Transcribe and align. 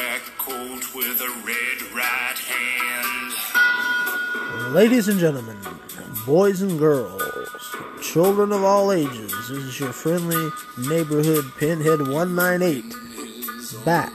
black 0.00 0.22
coat 0.38 0.94
with 0.94 1.20
a 1.20 1.28
red 1.44 1.82
right 1.94 2.38
hand. 2.38 3.34
Ladies 4.74 5.08
and 5.08 5.20
gentlemen, 5.20 5.58
boys 6.24 6.62
and 6.62 6.78
girls, 6.78 7.76
children 8.00 8.50
of 8.52 8.64
all 8.64 8.92
ages, 8.92 9.30
this 9.48 9.50
is 9.50 9.78
your 9.78 9.92
friendly 9.92 10.48
neighborhood 10.88 11.44
Pinhead 11.58 12.00
198 12.00 12.84
back 13.84 14.12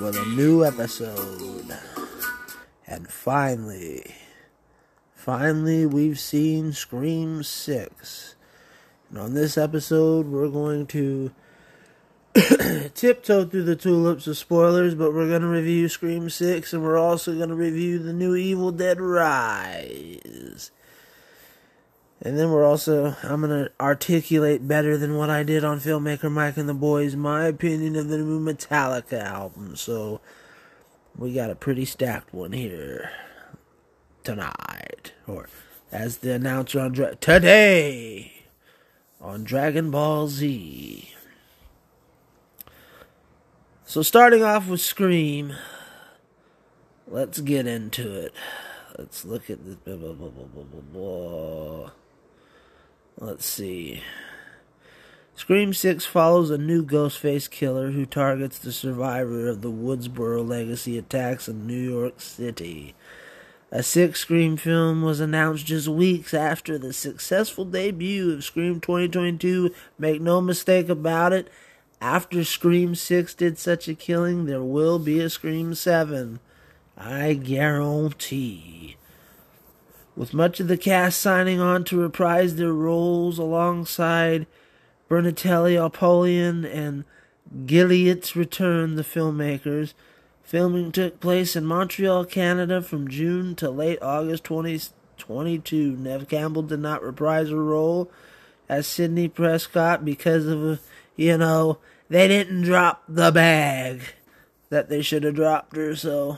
with 0.00 0.16
a 0.16 0.26
new 0.36 0.64
episode. 0.64 1.76
And 2.86 3.08
finally, 3.08 4.14
finally, 5.16 5.86
we've 5.86 6.20
seen 6.20 6.72
Scream 6.72 7.42
6. 7.42 8.34
And 9.10 9.18
on 9.18 9.34
this 9.34 9.58
episode, 9.58 10.26
we're 10.28 10.48
going 10.48 10.86
to 10.88 11.32
tiptoe 12.94 13.44
through 13.44 13.64
the 13.64 13.76
tulips 13.76 14.26
of 14.26 14.38
spoilers, 14.38 14.94
but 14.94 15.12
we're 15.12 15.28
going 15.28 15.42
to 15.42 15.48
review 15.48 15.88
Scream 15.88 16.30
6 16.30 16.72
and 16.72 16.82
we're 16.82 16.98
also 16.98 17.36
going 17.36 17.50
to 17.50 17.54
review 17.54 17.98
the 17.98 18.12
new 18.12 18.34
Evil 18.34 18.72
Dead 18.72 19.00
Rise. 19.00 20.70
And 22.22 22.38
then 22.38 22.50
we're 22.50 22.64
also, 22.64 23.16
I'm 23.22 23.42
going 23.42 23.64
to 23.64 23.72
articulate 23.80 24.66
better 24.66 24.96
than 24.96 25.16
what 25.16 25.28
I 25.28 25.42
did 25.42 25.64
on 25.64 25.80
Filmmaker 25.80 26.30
Mike 26.30 26.56
and 26.56 26.68
the 26.68 26.74
Boys 26.74 27.16
my 27.16 27.46
opinion 27.46 27.96
of 27.96 28.08
the 28.08 28.18
new 28.18 28.40
Metallica 28.40 29.20
album. 29.20 29.76
So 29.76 30.20
we 31.16 31.34
got 31.34 31.50
a 31.50 31.56
pretty 31.56 31.84
stacked 31.84 32.32
one 32.32 32.52
here 32.52 33.10
tonight. 34.24 35.12
Or 35.26 35.48
as 35.90 36.18
the 36.18 36.34
announcer 36.34 36.80
on 36.80 36.92
Dra- 36.92 37.16
today 37.16 38.44
on 39.20 39.44
Dragon 39.44 39.90
Ball 39.90 40.28
Z. 40.28 41.11
So, 43.92 44.00
starting 44.00 44.42
off 44.42 44.68
with 44.68 44.80
Scream, 44.80 45.52
let's 47.06 47.42
get 47.42 47.66
into 47.66 48.10
it. 48.10 48.32
Let's 48.96 49.22
look 49.26 49.50
at 49.50 49.66
this. 49.66 49.74
Blah, 49.74 49.96
blah, 49.96 50.14
blah, 50.14 50.30
blah, 50.30 50.64
blah, 50.64 50.80
blah. 50.80 51.90
Let's 53.18 53.44
see. 53.44 54.02
Scream 55.34 55.74
6 55.74 56.06
follows 56.06 56.48
a 56.48 56.56
new 56.56 56.82
Ghostface 56.82 57.50
killer 57.50 57.90
who 57.90 58.06
targets 58.06 58.58
the 58.58 58.72
survivor 58.72 59.46
of 59.46 59.60
the 59.60 59.70
Woodsboro 59.70 60.48
legacy 60.48 60.96
attacks 60.96 61.46
in 61.46 61.66
New 61.66 61.74
York 61.74 62.18
City. 62.18 62.94
A 63.70 63.82
sixth 63.82 64.22
Scream 64.22 64.56
film 64.56 65.02
was 65.02 65.20
announced 65.20 65.66
just 65.66 65.88
weeks 65.88 66.32
after 66.32 66.78
the 66.78 66.94
successful 66.94 67.66
debut 67.66 68.32
of 68.32 68.42
Scream 68.42 68.80
2022. 68.80 69.74
Make 69.98 70.22
no 70.22 70.40
mistake 70.40 70.88
about 70.88 71.34
it, 71.34 71.50
after 72.02 72.42
Scream 72.42 72.96
6 72.96 73.32
did 73.34 73.60
such 73.60 73.86
a 73.86 73.94
killing, 73.94 74.46
there 74.46 74.62
will 74.62 74.98
be 74.98 75.20
a 75.20 75.30
Scream 75.30 75.72
7. 75.72 76.40
I 76.98 77.34
guarantee. 77.34 78.96
With 80.16 80.34
much 80.34 80.58
of 80.58 80.66
the 80.66 80.76
cast 80.76 81.20
signing 81.20 81.60
on 81.60 81.84
to 81.84 82.00
reprise 82.00 82.56
their 82.56 82.72
roles 82.72 83.38
alongside 83.38 84.48
Bettinelli, 85.08 85.80
Olpin, 85.80 86.64
and 86.64 87.04
Gillett's 87.66 88.34
return, 88.34 88.96
the 88.96 89.02
filmmakers. 89.02 89.94
Filming 90.42 90.90
took 90.90 91.20
place 91.20 91.54
in 91.54 91.64
Montreal, 91.64 92.24
Canada 92.24 92.82
from 92.82 93.08
June 93.08 93.54
to 93.54 93.70
late 93.70 94.02
August 94.02 94.42
2022. 94.42 95.96
Nev 95.96 96.28
Campbell 96.28 96.62
did 96.62 96.80
not 96.80 97.02
reprise 97.02 97.50
her 97.50 97.62
role 97.62 98.10
as 98.68 98.88
Sidney 98.88 99.28
Prescott 99.28 100.04
because 100.04 100.46
of, 100.46 100.80
you 101.14 101.38
know, 101.38 101.78
they 102.12 102.28
didn't 102.28 102.60
drop 102.60 103.04
the 103.08 103.32
bag 103.32 104.02
that 104.68 104.90
they 104.90 105.00
should 105.00 105.24
have 105.24 105.34
dropped 105.34 105.74
her, 105.74 105.96
so 105.96 106.36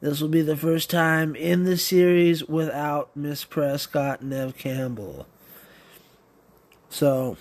this 0.00 0.20
will 0.20 0.28
be 0.28 0.42
the 0.42 0.56
first 0.56 0.90
time 0.90 1.36
in 1.36 1.62
the 1.62 1.76
series 1.76 2.48
without 2.48 3.16
Miss 3.16 3.44
Prescott 3.44 4.24
Nev 4.24 4.58
Campbell. 4.58 5.28
So, 6.90 7.36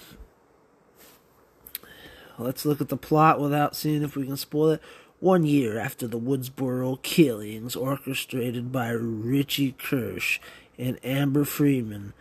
let's 2.38 2.63
look 2.63 2.80
at 2.80 2.90
the 2.90 2.96
plot 2.96 3.41
without 3.41 3.75
seeing 3.75 4.03
if 4.03 4.16
we 4.16 4.28
can 4.28 4.38
spoil 4.38 4.74
it. 4.74 4.81
One 5.19 5.44
year 5.44 5.80
after 5.80 6.06
the 6.06 6.19
Woodsboro 6.19 7.01
killings 7.01 7.75
orchestrated 7.75 8.72
by 8.72 8.90
Richie 8.91 9.72
Kirsch 9.80 10.40
and 10.78 11.00
Amber 11.03 11.46
Freeman, 11.46 12.13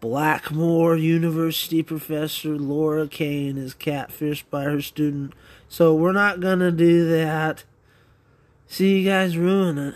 Blackmore 0.00 0.96
University 0.96 1.82
professor 1.82 2.56
Laura 2.56 3.08
Crane 3.08 3.58
is 3.58 3.74
catfished 3.74 4.44
by 4.50 4.64
her 4.64 4.80
student. 4.80 5.32
So 5.68 5.94
we're 5.94 6.12
not 6.12 6.40
gonna 6.40 6.70
do 6.70 7.08
that. 7.08 7.64
See 8.66 9.00
you 9.00 9.08
guys 9.08 9.36
ruin 9.36 9.78
it. 9.78 9.94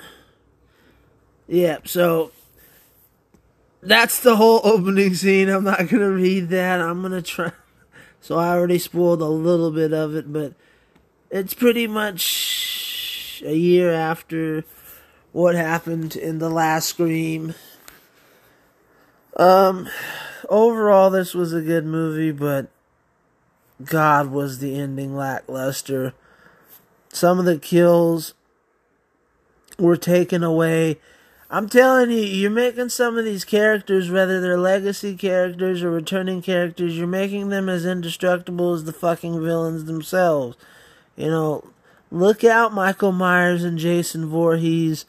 Yep, 1.47 1.87
so 1.87 2.33
that's 3.83 4.21
the 4.21 4.37
whole 4.37 4.61
opening 4.65 5.15
scene. 5.15 5.49
I'm 5.49 5.65
not 5.65 5.89
gonna 5.89 6.11
read 6.11 6.49
that. 6.49 6.81
I'm 6.81 7.03
gonna 7.03 7.23
try. 7.23 7.53
So 8.25 8.39
I 8.39 8.51
already 8.51 8.79
spoiled 8.79 9.21
a 9.21 9.27
little 9.27 9.73
bit 9.73 9.93
of 9.93 10.15
it, 10.15 10.33
but 10.33 10.55
it's 11.29 11.55
pretty 11.55 11.89
much 11.89 13.43
a 13.45 13.57
year 13.57 13.93
after 13.93 14.63
what 15.33 15.57
happened 15.57 16.15
in 16.15 16.39
the 16.39 16.49
last 16.49 16.87
Scream. 16.87 17.57
Um, 19.37 19.89
overall, 20.49 21.11
this 21.11 21.35
was 21.35 21.53
a 21.53 21.63
good 21.63 21.85
movie, 21.85 22.33
but 22.33 22.69
God, 23.85 24.31
was 24.31 24.59
the 24.59 24.79
ending 24.79 25.17
lackluster. 25.17 26.15
Some 27.09 27.39
of 27.39 27.45
the 27.45 27.59
kills 27.59 28.35
were 29.79 29.97
taken 29.97 30.43
away. 30.43 30.99
I'm 31.51 31.69
telling 31.69 32.11
you, 32.11 32.19
you're 32.19 32.51
making 32.51 32.89
some 32.89 33.19
of 33.19 33.25
these 33.27 33.45
characters, 33.45 34.11
whether 34.11 34.41
they're 34.41 34.59
legacy 34.59 35.17
characters 35.17 35.83
or 35.83 35.91
returning 35.91 36.41
characters, 36.41 36.97
you're 36.97 37.07
making 37.07 37.51
them 37.51 37.69
as 37.69 37.85
indestructible 37.85 38.73
as 38.73 38.85
the 38.85 38.93
fucking 38.93 39.43
villains 39.43 39.85
themselves. 39.85 40.57
You 41.15 41.27
know, 41.27 41.71
look 42.11 42.43
out, 42.43 42.73
Michael 42.73 43.13
Myers 43.13 43.65
and 43.65 43.79
Jason 43.79 44.27
Voorhees. 44.27 45.05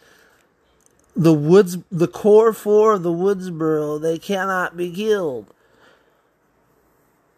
The 1.15 1.33
woods, 1.33 1.77
the 1.91 2.07
core 2.07 2.53
four 2.53 2.93
of 2.93 3.03
the 3.03 3.11
Woodsboro, 3.11 4.01
they 4.01 4.17
cannot 4.17 4.75
be 4.75 4.91
killed. 4.91 5.45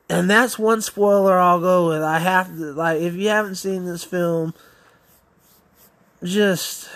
And 0.10 0.30
that's 0.30 0.58
one 0.58 0.82
spoiler 0.82 1.38
I'll 1.38 1.60
go 1.60 1.90
with. 1.90 2.02
I 2.02 2.20
have 2.20 2.48
to, 2.48 2.74
like, 2.74 3.02
if 3.02 3.16
you 3.16 3.28
haven't 3.30 3.56
seen 3.56 3.86
this 3.86 4.04
film, 4.04 4.54
just, 6.24 6.88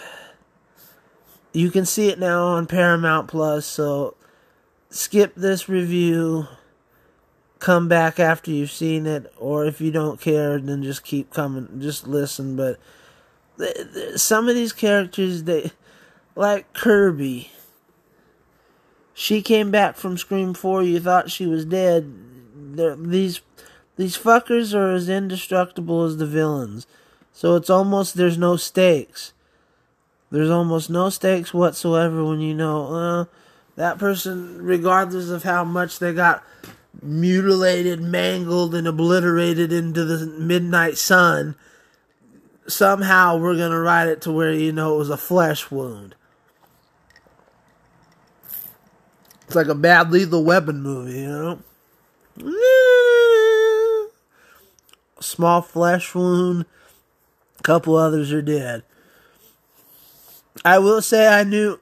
you 1.52 1.70
can 1.72 1.86
see 1.86 2.10
it 2.10 2.20
now 2.20 2.44
on 2.44 2.66
Paramount 2.66 3.28
Plus, 3.28 3.66
so 3.66 4.16
skip 4.90 5.36
this 5.36 5.68
review 5.68 6.48
come 7.60 7.90
back 7.90 8.20
after 8.20 8.52
you've 8.52 8.72
seen 8.72 9.06
it, 9.06 9.32
or 9.38 9.66
if 9.66 9.82
you 9.82 9.92
don't 9.92 10.22
care, 10.22 10.60
then 10.60 10.82
just 10.82 11.04
keep 11.04 11.34
coming, 11.34 11.82
just 11.82 12.08
listen. 12.08 12.56
But 12.56 12.80
some 14.16 14.48
of 14.48 14.56
these 14.56 14.72
characters, 14.72 15.44
they 15.44 15.72
like 16.36 16.74
Kirby. 16.74 17.52
She 19.14 19.42
came 19.42 19.72
back 19.72 19.98
from 19.98 20.18
Scream 20.18 20.54
Four. 20.54 20.84
You 20.84 21.00
thought 21.00 21.31
she 21.31 21.46
was 21.46 21.66
dead. 21.66 22.14
They're, 22.56 22.96
these 22.96 23.42
these 23.98 24.18
fuckers 24.18 24.74
are 24.74 24.94
as 24.94 25.10
indestructible 25.10 26.04
as 26.04 26.18
the 26.18 26.26
villains. 26.26 26.88
So 27.34 27.56
it's 27.56 27.70
almost 27.70 28.16
there's 28.16 28.38
no 28.38 28.56
stakes. 28.56 29.34
There's 30.31 30.50
almost 30.50 30.90
no 30.90 31.10
stakes 31.10 31.54
whatsoever 31.54 32.24
when 32.24 32.40
you 32.40 32.54
know 32.54 32.94
uh, 32.94 33.25
that 33.75 33.98
person, 33.98 34.62
regardless 34.62 35.30
of 35.30 35.44
how 35.44 35.64
much 35.64 36.00
they 36.00 36.14
got 36.14 36.44
mutilated, 37.02 38.02
mangled, 38.02 38.75
and 38.75 38.88
obliterated 38.88 39.74
into 39.74 40.06
the 40.06 40.25
midnight 40.25 40.98
sun, 40.98 41.56
somehow 42.68 43.38
we're 43.38 43.56
going 43.58 43.72
to 43.72 43.80
write 43.80 44.08
it 44.08 44.22
to 44.22 44.32
where 44.32 44.54
you 44.54 44.72
know 44.72 44.96
it 44.96 44.98
was 44.98 45.10
a 45.10 45.18
flesh 45.18 45.70
wound. 45.72 46.16
It's 49.50 49.56
like 49.56 49.66
a 49.66 49.74
bad 49.74 50.12
lethal 50.12 50.44
weapon 50.44 50.84
movie, 50.84 51.22
you 51.22 51.28
know? 51.28 51.60
small 55.19 55.63
flesh 55.63 56.13
wound. 56.13 56.68
A 57.57 57.63
couple 57.63 57.96
others 57.96 58.31
are 58.31 58.44
dead. 58.44 58.84
I 60.63 60.78
will 60.78 61.01
say 61.01 61.28
I 61.28 61.44
knew, 61.44 61.80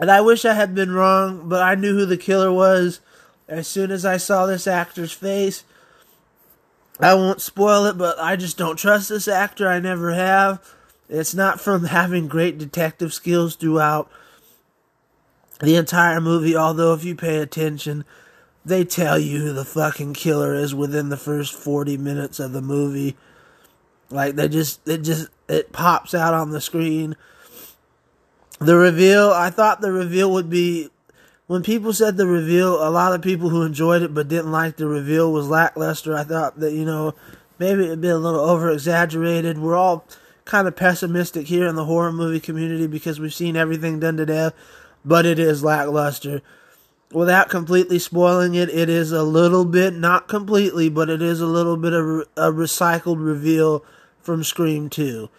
and 0.00 0.10
I 0.10 0.22
wish 0.22 0.46
I 0.46 0.54
had 0.54 0.74
been 0.74 0.92
wrong, 0.92 1.46
but 1.46 1.60
I 1.60 1.74
knew 1.74 1.92
who 1.92 2.06
the 2.06 2.16
killer 2.16 2.50
was 2.50 3.00
as 3.48 3.68
soon 3.68 3.90
as 3.90 4.06
I 4.06 4.16
saw 4.16 4.46
this 4.46 4.66
actor's 4.66 5.12
face. 5.12 5.64
I 6.98 7.12
won't 7.12 7.42
spoil 7.42 7.84
it, 7.84 7.98
but 7.98 8.18
I 8.18 8.36
just 8.36 8.56
don't 8.56 8.78
trust 8.78 9.10
this 9.10 9.28
actor. 9.28 9.68
I 9.68 9.78
never 9.78 10.14
have. 10.14 10.74
It's 11.10 11.34
not 11.34 11.60
from 11.60 11.84
having 11.84 12.28
great 12.28 12.56
detective 12.56 13.12
skills 13.12 13.56
throughout 13.56 14.10
the 15.60 15.76
entire 15.76 16.20
movie, 16.20 16.56
although 16.56 16.94
if 16.94 17.04
you 17.04 17.14
pay 17.14 17.38
attention, 17.38 18.04
they 18.64 18.84
tell 18.84 19.18
you 19.18 19.40
who 19.40 19.52
the 19.52 19.64
fucking 19.64 20.14
killer 20.14 20.54
is 20.54 20.74
within 20.74 21.08
the 21.08 21.16
first 21.16 21.54
40 21.54 21.96
minutes 21.96 22.38
of 22.38 22.52
the 22.52 22.62
movie. 22.62 23.16
Like 24.10 24.36
they 24.36 24.48
just 24.48 24.86
it 24.88 24.98
just 24.98 25.28
it 25.48 25.72
pops 25.72 26.14
out 26.14 26.34
on 26.34 26.50
the 26.50 26.60
screen. 26.60 27.16
The 28.60 28.76
reveal, 28.76 29.30
I 29.30 29.50
thought 29.50 29.80
the 29.80 29.92
reveal 29.92 30.32
would 30.32 30.50
be 30.50 30.90
when 31.48 31.62
people 31.62 31.94
said 31.94 32.16
the 32.16 32.26
reveal, 32.26 32.86
a 32.86 32.90
lot 32.90 33.14
of 33.14 33.22
people 33.22 33.48
who 33.48 33.62
enjoyed 33.62 34.02
it 34.02 34.12
but 34.12 34.28
didn't 34.28 34.52
like 34.52 34.76
the 34.76 34.86
reveal 34.86 35.32
was 35.32 35.48
lackluster. 35.48 36.14
I 36.14 36.22
thought 36.22 36.60
that, 36.60 36.72
you 36.72 36.84
know, 36.84 37.14
maybe 37.58 37.84
it'd 37.84 38.02
be 38.02 38.08
a 38.08 38.18
little 38.18 38.40
over 38.40 38.70
exaggerated. 38.70 39.58
We're 39.58 39.74
all 39.74 40.04
kind 40.44 40.68
of 40.68 40.76
pessimistic 40.76 41.46
here 41.46 41.66
in 41.66 41.74
the 41.74 41.86
horror 41.86 42.12
movie 42.12 42.38
community 42.38 42.86
because 42.86 43.18
we've 43.18 43.32
seen 43.32 43.56
everything 43.56 43.98
done 43.98 44.18
to 44.18 44.26
death, 44.26 44.52
but 45.04 45.26
it 45.26 45.38
is 45.38 45.64
lackluster. 45.64 46.42
Without 47.12 47.48
completely 47.48 47.98
spoiling 47.98 48.54
it, 48.54 48.68
it 48.68 48.88
is 48.88 49.12
a 49.12 49.22
little 49.22 49.64
bit, 49.64 49.94
not 49.94 50.28
completely, 50.28 50.88
but 50.88 51.08
it 51.08 51.22
is 51.22 51.40
a 51.40 51.46
little 51.46 51.76
bit 51.76 51.94
of 51.94 52.04
a 52.36 52.52
recycled 52.52 53.24
reveal 53.24 53.84
from 54.20 54.44
Scream 54.44 54.90
2. 54.90 55.30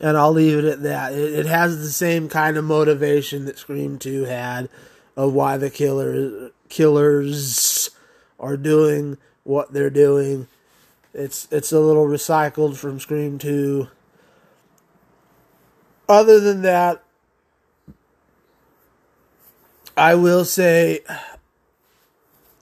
And 0.00 0.16
I'll 0.16 0.32
leave 0.32 0.58
it 0.58 0.64
at 0.64 0.82
that. 0.82 1.12
It, 1.12 1.40
it 1.40 1.46
has 1.46 1.78
the 1.78 1.90
same 1.90 2.28
kind 2.28 2.56
of 2.56 2.64
motivation 2.64 3.46
that 3.46 3.58
Scream 3.58 3.98
2 3.98 4.24
had 4.24 4.68
of 5.16 5.32
why 5.32 5.56
the 5.56 5.70
killer, 5.70 6.50
killers 6.68 7.90
are 8.38 8.56
doing 8.56 9.18
what 9.44 9.72
they're 9.72 9.90
doing. 9.90 10.48
It's 11.14 11.46
it's 11.50 11.72
a 11.72 11.80
little 11.80 12.06
recycled 12.06 12.76
from 12.76 12.98
Scream 12.98 13.38
2. 13.38 13.88
Other 16.08 16.40
than 16.40 16.62
that, 16.62 17.02
I 19.96 20.14
will 20.14 20.44
say 20.44 21.00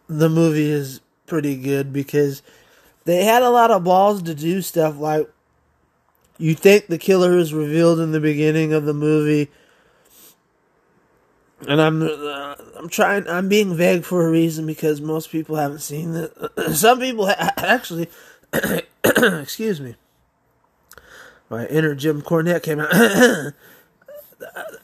the 0.09 0.29
movie 0.29 0.71
is 0.71 1.01
pretty 1.27 1.57
good 1.57 1.93
because 1.93 2.43
they 3.05 3.25
had 3.25 3.43
a 3.43 3.51
lot 3.51 3.71
of 3.71 3.85
balls 3.85 4.23
to 4.23 4.35
do 4.35 4.63
stuff 4.63 4.99
like 4.99 5.31
you 6.39 6.55
think 6.55 6.87
the 6.87 6.99
killer 6.99 7.37
is 7.37 7.55
revealed 7.55 8.01
in 8.01 8.13
the 8.13 8.21
beginning 8.21 8.73
of 8.73 8.85
the 8.85 8.95
movie 8.95 9.51
and 11.69 11.81
I'm 11.81 12.03
uh, 12.03 12.55
I'm 12.77 12.89
trying 12.89 13.29
I'm 13.29 13.49
being 13.49 13.75
vague 13.75 14.05
for 14.05 14.27
a 14.27 14.31
reason 14.31 14.67
because 14.67 15.01
most 15.01 15.31
people 15.31 15.57
haven't 15.57 15.81
seen 15.81 16.15
it. 16.17 16.33
Some 16.73 17.01
people 17.01 17.27
ha- 17.27 17.53
actually 17.59 18.09
excuse 19.05 19.81
me. 19.81 19.97
My 21.49 21.67
inner 21.67 21.95
Jim 21.95 22.23
Cornette 22.23 22.63
came 22.63 22.81
out. 22.81 23.53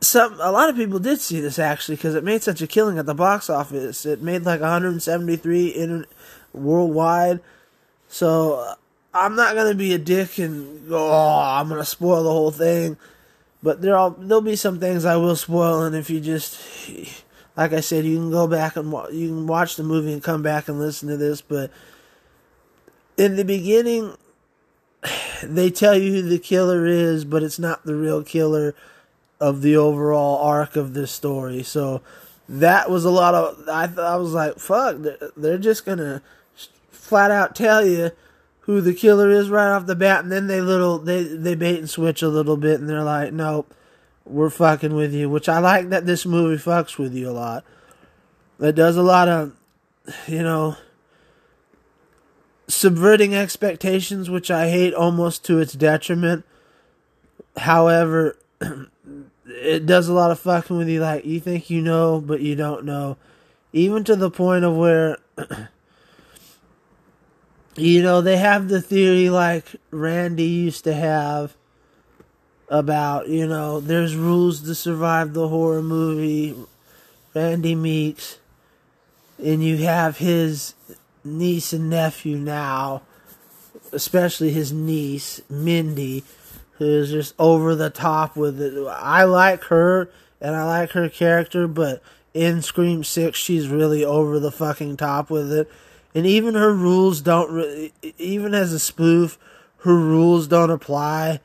Some 0.00 0.34
a 0.40 0.52
lot 0.52 0.68
of 0.68 0.76
people 0.76 1.00
did 1.00 1.20
see 1.20 1.40
this 1.40 1.58
actually 1.58 1.96
because 1.96 2.14
it 2.14 2.22
made 2.22 2.42
such 2.42 2.62
a 2.62 2.66
killing 2.66 2.98
at 2.98 3.06
the 3.06 3.14
box 3.14 3.50
office. 3.50 4.06
It 4.06 4.22
made 4.22 4.44
like 4.44 4.60
173 4.60 5.68
in 5.68 6.06
worldwide. 6.52 7.40
So 8.06 8.54
uh, 8.54 8.74
I'm 9.12 9.34
not 9.34 9.56
gonna 9.56 9.74
be 9.74 9.92
a 9.94 9.98
dick 9.98 10.38
and 10.38 10.88
go. 10.88 11.10
Oh, 11.10 11.40
I'm 11.42 11.68
gonna 11.68 11.84
spoil 11.84 12.22
the 12.22 12.30
whole 12.30 12.52
thing. 12.52 12.96
But 13.62 13.82
there'll 13.82 14.10
there'll 14.10 14.40
be 14.40 14.54
some 14.54 14.78
things 14.78 15.04
I 15.04 15.16
will 15.16 15.34
spoil, 15.34 15.82
and 15.82 15.96
if 15.96 16.10
you 16.10 16.20
just 16.20 16.60
like 17.56 17.72
I 17.72 17.80
said, 17.80 18.04
you 18.04 18.16
can 18.16 18.30
go 18.30 18.46
back 18.46 18.76
and 18.76 18.92
you 19.12 19.28
can 19.28 19.46
watch 19.48 19.74
the 19.74 19.82
movie 19.82 20.12
and 20.12 20.22
come 20.22 20.42
back 20.42 20.68
and 20.68 20.78
listen 20.78 21.08
to 21.08 21.16
this. 21.16 21.40
But 21.40 21.72
in 23.16 23.34
the 23.34 23.44
beginning, 23.44 24.16
they 25.42 25.70
tell 25.70 25.98
you 25.98 26.12
who 26.12 26.22
the 26.22 26.38
killer 26.38 26.86
is, 26.86 27.24
but 27.24 27.42
it's 27.42 27.58
not 27.58 27.84
the 27.84 27.96
real 27.96 28.22
killer 28.22 28.76
of 29.40 29.62
the 29.62 29.76
overall 29.76 30.38
arc 30.38 30.76
of 30.76 30.94
this 30.94 31.12
story. 31.12 31.62
So 31.62 32.02
that 32.48 32.90
was 32.90 33.04
a 33.04 33.10
lot 33.10 33.34
of. 33.34 33.68
I 33.68 33.88
I 34.00 34.16
was 34.16 34.32
like, 34.32 34.58
fuck, 34.58 34.96
they're, 35.36 35.58
just 35.58 35.84
gonna 35.84 36.22
flat 36.90 37.30
out 37.30 37.54
tell 37.54 37.86
you 37.86 38.10
who 38.60 38.80
the 38.80 38.94
killer 38.94 39.30
is 39.30 39.50
right 39.50 39.70
off 39.70 39.86
the 39.86 39.96
bat, 39.96 40.24
and 40.24 40.32
then 40.32 40.46
they 40.46 40.60
little 40.60 40.98
they 40.98 41.22
they 41.22 41.54
bait 41.54 41.78
and 41.78 41.90
switch 41.90 42.22
a 42.22 42.28
little 42.28 42.56
bit, 42.56 42.80
and 42.80 42.88
they're 42.88 43.04
like, 43.04 43.32
nope, 43.32 43.72
we're 44.24 44.50
fucking 44.50 44.94
with 44.94 45.12
you. 45.12 45.28
Which 45.28 45.48
I 45.48 45.58
like 45.58 45.90
that 45.90 46.06
this 46.06 46.24
movie 46.24 46.62
fucks 46.62 46.98
with 46.98 47.14
you 47.14 47.30
a 47.30 47.32
lot. 47.32 47.64
It 48.60 48.74
does 48.74 48.96
a 48.96 49.02
lot 49.02 49.28
of, 49.28 49.52
you 50.26 50.42
know, 50.42 50.76
subverting 52.66 53.34
expectations, 53.34 54.28
which 54.28 54.50
I 54.50 54.68
hate 54.68 54.94
almost 54.94 55.44
to 55.46 55.60
its 55.60 55.74
detriment. 55.74 56.44
However, 57.56 58.36
it 59.48 59.86
does 59.86 60.08
a 60.08 60.12
lot 60.12 60.30
of 60.30 60.38
fucking 60.38 60.76
with 60.76 60.88
you. 60.88 61.00
Like 61.00 61.24
you 61.24 61.40
think 61.40 61.70
you 61.70 61.82
know, 61.82 62.20
but 62.20 62.40
you 62.40 62.54
don't 62.54 62.84
know. 62.84 63.16
Even 63.72 64.04
to 64.04 64.16
the 64.16 64.30
point 64.30 64.64
of 64.64 64.76
where 64.76 65.18
you 67.76 68.02
know, 68.02 68.20
they 68.20 68.36
have 68.36 68.68
the 68.68 68.80
theory 68.80 69.30
like 69.30 69.66
Randy 69.90 70.44
used 70.44 70.84
to 70.84 70.94
have 70.94 71.54
about, 72.68 73.28
you 73.28 73.46
know, 73.46 73.80
there's 73.80 74.14
rules 74.16 74.62
to 74.62 74.74
survive 74.74 75.32
the 75.32 75.48
horror 75.48 75.82
movie. 75.82 76.54
Randy 77.34 77.74
Meeks. 77.74 78.38
And 79.42 79.62
you 79.62 79.76
have 79.78 80.18
his 80.18 80.74
niece 81.22 81.72
and 81.72 81.88
nephew 81.88 82.36
now, 82.36 83.02
especially 83.92 84.50
his 84.50 84.72
niece, 84.72 85.40
Mindy, 85.48 86.24
who 86.78 86.86
is 86.86 87.10
just 87.10 87.34
over 87.38 87.74
the 87.74 87.90
top 87.90 88.36
with 88.36 88.60
it. 88.60 88.86
I 88.88 89.24
like 89.24 89.64
her 89.64 90.10
and 90.40 90.56
I 90.56 90.64
like 90.64 90.92
her 90.92 91.08
character, 91.08 91.68
but 91.68 92.02
in 92.32 92.62
Scream 92.62 93.04
6, 93.04 93.38
she's 93.38 93.68
really 93.68 94.04
over 94.04 94.38
the 94.38 94.52
fucking 94.52 94.96
top 94.96 95.30
with 95.30 95.52
it 95.52 95.70
and 96.14 96.26
even 96.26 96.54
her 96.54 96.72
rules 96.72 97.20
don't 97.20 97.92
even 98.18 98.54
as 98.54 98.72
a 98.72 98.78
spoof 98.78 99.38
her 99.78 99.94
rules 99.94 100.46
don't 100.48 100.70
apply 100.70 101.40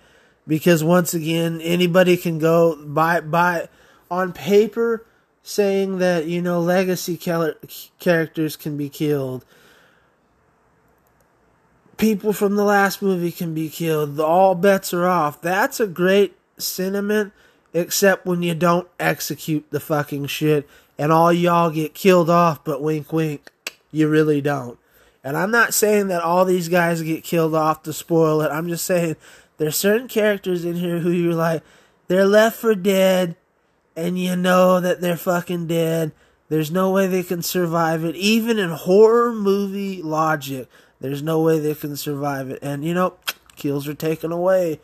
because 0.48 0.84
once 0.84 1.14
again 1.14 1.62
anybody 1.62 2.18
can 2.18 2.40
go 2.40 2.76
by 2.86 3.20
by 3.20 3.68
on 4.10 4.34
paper 4.34 5.06
saying 5.42 5.98
that 6.00 6.26
you 6.26 6.42
know 6.42 6.60
legacy 6.60 7.18
characters 7.18 8.56
can 8.56 8.78
be 8.78 8.90
killed 8.90 9.46
people 12.04 12.34
from 12.34 12.56
the 12.56 12.64
last 12.64 13.02
movie 13.02 13.32
can 13.32 13.54
be 13.54 13.70
killed 13.70 14.20
all 14.20 14.56
bets 14.56 14.94
are 14.94 15.08
off 15.08 15.42
that's 15.42 15.80
a 15.80 15.88
great 15.88 16.36
sentiment 16.58 17.32
except 17.74 18.26
when 18.26 18.44
you 18.44 18.54
don't 18.54 18.88
execute 19.00 19.66
the 19.72 19.80
fucking 19.80 20.26
shit 20.28 20.68
and 20.98 21.12
all 21.12 21.34
y'all 21.34 21.72
get 21.72 21.94
killed 21.94 22.30
off 22.30 22.64
but 22.64 22.82
wink 22.82 23.12
wink 23.12 23.54
you 23.94 24.10
really 24.10 24.42
don't. 24.42 24.78
And 25.24 25.38
I'm 25.38 25.52
not 25.52 25.74
saying 25.74 26.08
that 26.10 26.24
all 26.24 26.44
these 26.44 26.68
guys 26.68 27.02
get 27.02 27.24
killed 27.24 27.56
off 27.56 27.84
to 27.84 27.94
spoil 27.94 28.42
it. 28.42 28.52
I'm 28.52 28.68
just 28.68 28.86
saying 28.86 29.16
there's 29.58 29.78
certain 29.78 30.10
characters 30.10 30.66
in 30.66 30.76
here 30.76 31.00
who 31.00 31.12
you're 31.12 31.36
like, 31.36 31.64
they're 32.08 32.28
left 32.28 32.58
for 32.58 32.76
dead, 32.76 33.38
and 33.96 34.20
you 34.20 34.36
know 34.36 34.82
that 34.82 35.00
they're 35.00 35.16
fucking 35.16 35.68
dead. 35.68 36.12
There's 36.50 36.72
no 36.72 36.92
way 36.92 37.08
they 37.08 37.24
can 37.24 37.42
survive 37.42 38.04
it. 38.04 38.16
Even 38.18 38.60
in 38.60 38.72
horror 38.72 39.32
movie 39.32 40.02
logic, 40.02 40.68
there's 41.04 41.22
no 41.22 41.40
way 41.40 41.60
they 41.60 41.76
can 41.76 41.96
survive 41.96 42.50
it. 42.50 42.58
And 42.64 42.84
you 42.84 42.96
know, 42.96 43.14
kills 43.56 43.88
are 43.88 43.94
taken 43.94 44.32
away. 44.32 44.80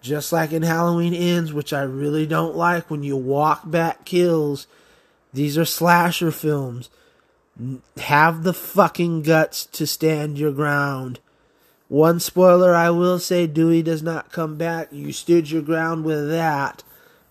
Just 0.00 0.32
like 0.32 0.52
in 0.52 0.62
Halloween 0.62 1.12
Ends, 1.12 1.52
which 1.52 1.74
I 1.74 1.82
really 1.82 2.26
don't 2.26 2.56
like 2.56 2.90
when 2.90 3.02
you 3.02 3.18
walk 3.18 3.70
back 3.70 4.06
kills. 4.06 4.66
These 5.34 5.58
are 5.58 5.66
slasher 5.66 6.30
films 6.30 6.88
have 7.98 8.42
the 8.42 8.54
fucking 8.54 9.22
guts 9.22 9.66
to 9.66 9.86
stand 9.86 10.38
your 10.38 10.52
ground. 10.52 11.20
One 11.88 12.20
spoiler 12.20 12.74
I 12.74 12.90
will 12.90 13.18
say 13.18 13.46
Dewey 13.46 13.82
does 13.82 14.02
not 14.02 14.32
come 14.32 14.56
back. 14.56 14.88
You 14.92 15.12
stood 15.12 15.50
your 15.50 15.62
ground 15.62 16.04
with 16.04 16.30
that. 16.30 16.82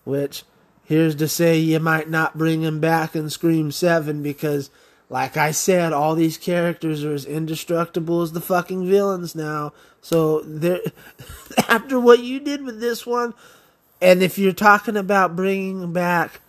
Which, 0.04 0.44
here's 0.84 1.14
to 1.16 1.28
say 1.28 1.58
you 1.58 1.80
might 1.80 2.08
not 2.08 2.38
bring 2.38 2.62
him 2.62 2.80
back 2.80 3.16
in 3.16 3.30
Scream 3.30 3.72
7 3.72 4.22
because, 4.22 4.70
like 5.10 5.36
I 5.36 5.50
said, 5.50 5.92
all 5.92 6.14
these 6.14 6.38
characters 6.38 7.04
are 7.04 7.12
as 7.12 7.24
indestructible 7.26 8.22
as 8.22 8.30
the 8.30 8.40
fucking 8.40 8.86
villains 8.88 9.34
now. 9.34 9.72
So, 10.00 10.40
there, 10.42 10.80
after 11.68 11.98
what 11.98 12.20
you 12.20 12.38
did 12.38 12.62
with 12.64 12.80
this 12.80 13.04
one, 13.04 13.34
and 14.00 14.22
if 14.22 14.38
you're 14.38 14.52
talking 14.52 14.96
about 14.96 15.34
bringing 15.34 15.92
back, 15.92 16.40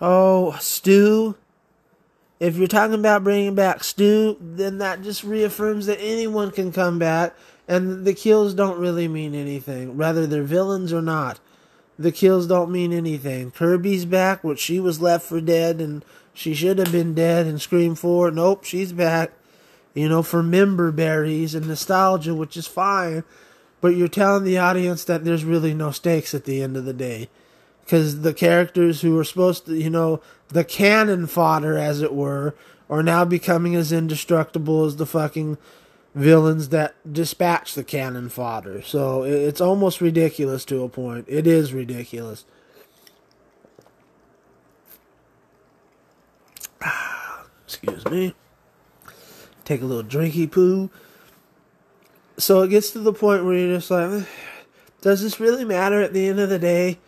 oh, 0.00 0.56
Stu, 0.60 1.34
if 2.38 2.56
you're 2.56 2.68
talking 2.68 2.94
about 2.94 3.24
bringing 3.24 3.56
back 3.56 3.82
Stu, 3.82 4.36
then 4.40 4.78
that 4.78 5.02
just 5.02 5.24
reaffirms 5.24 5.86
that 5.86 6.00
anyone 6.00 6.52
can 6.52 6.72
come 6.72 7.00
back, 7.00 7.34
and 7.66 8.04
the 8.04 8.14
kills 8.14 8.54
don't 8.54 8.78
really 8.78 9.08
mean 9.08 9.34
anything. 9.34 9.96
Whether 9.96 10.28
they're 10.28 10.44
villains 10.44 10.92
or 10.92 11.02
not, 11.02 11.40
the 11.98 12.12
kills 12.12 12.46
don't 12.46 12.70
mean 12.70 12.92
anything. 12.92 13.50
Kirby's 13.50 14.04
back, 14.04 14.44
which 14.44 14.60
she 14.60 14.78
was 14.78 15.02
left 15.02 15.26
for 15.26 15.40
dead, 15.40 15.80
and 15.80 16.04
she 16.34 16.54
should 16.54 16.78
have 16.78 16.92
been 16.92 17.14
dead 17.14 17.46
in 17.46 17.58
Scream 17.58 17.94
4. 17.94 18.30
Nope, 18.30 18.64
she's 18.64 18.92
back. 18.92 19.32
You 19.94 20.08
know, 20.08 20.22
for 20.22 20.42
member 20.42 20.90
berries 20.90 21.54
and 21.54 21.68
nostalgia, 21.68 22.34
which 22.34 22.56
is 22.56 22.66
fine, 22.66 23.24
but 23.82 23.94
you're 23.94 24.08
telling 24.08 24.44
the 24.44 24.56
audience 24.56 25.04
that 25.04 25.24
there's 25.24 25.44
really 25.44 25.74
no 25.74 25.90
stakes 25.90 26.34
at 26.34 26.44
the 26.44 26.62
end 26.62 26.78
of 26.78 26.86
the 26.86 26.94
day 26.94 27.28
because 27.84 28.22
the 28.22 28.32
characters 28.32 29.02
who 29.02 29.14
were 29.14 29.24
supposed 29.24 29.66
to, 29.66 29.74
you 29.74 29.90
know, 29.90 30.20
the 30.48 30.64
cannon 30.64 31.26
fodder, 31.26 31.76
as 31.76 32.00
it 32.00 32.14
were, 32.14 32.54
are 32.88 33.02
now 33.02 33.24
becoming 33.24 33.74
as 33.74 33.92
indestructible 33.92 34.84
as 34.84 34.96
the 34.96 35.06
fucking 35.06 35.58
villains 36.14 36.68
that 36.68 36.94
dispatch 37.10 37.74
the 37.74 37.84
cannon 37.84 38.28
fodder. 38.28 38.82
So 38.82 39.24
it's 39.24 39.60
almost 39.60 40.00
ridiculous 40.00 40.64
to 40.66 40.82
a 40.82 40.88
point. 40.88 41.26
It 41.28 41.46
is 41.46 41.72
ridiculous. 41.72 42.44
Excuse 47.74 48.04
me. 48.06 48.34
Take 49.64 49.82
a 49.82 49.84
little 49.84 50.04
drinky 50.04 50.50
poo. 50.50 50.90
So 52.38 52.62
it 52.62 52.68
gets 52.68 52.90
to 52.92 52.98
the 52.98 53.12
point 53.12 53.44
where 53.44 53.54
you're 53.54 53.76
just 53.76 53.90
like, 53.90 54.26
does 55.00 55.22
this 55.22 55.38
really 55.38 55.64
matter 55.64 56.00
at 56.00 56.12
the 56.12 56.28
end 56.28 56.40
of 56.40 56.48
the 56.48 56.58
day? 56.58 56.98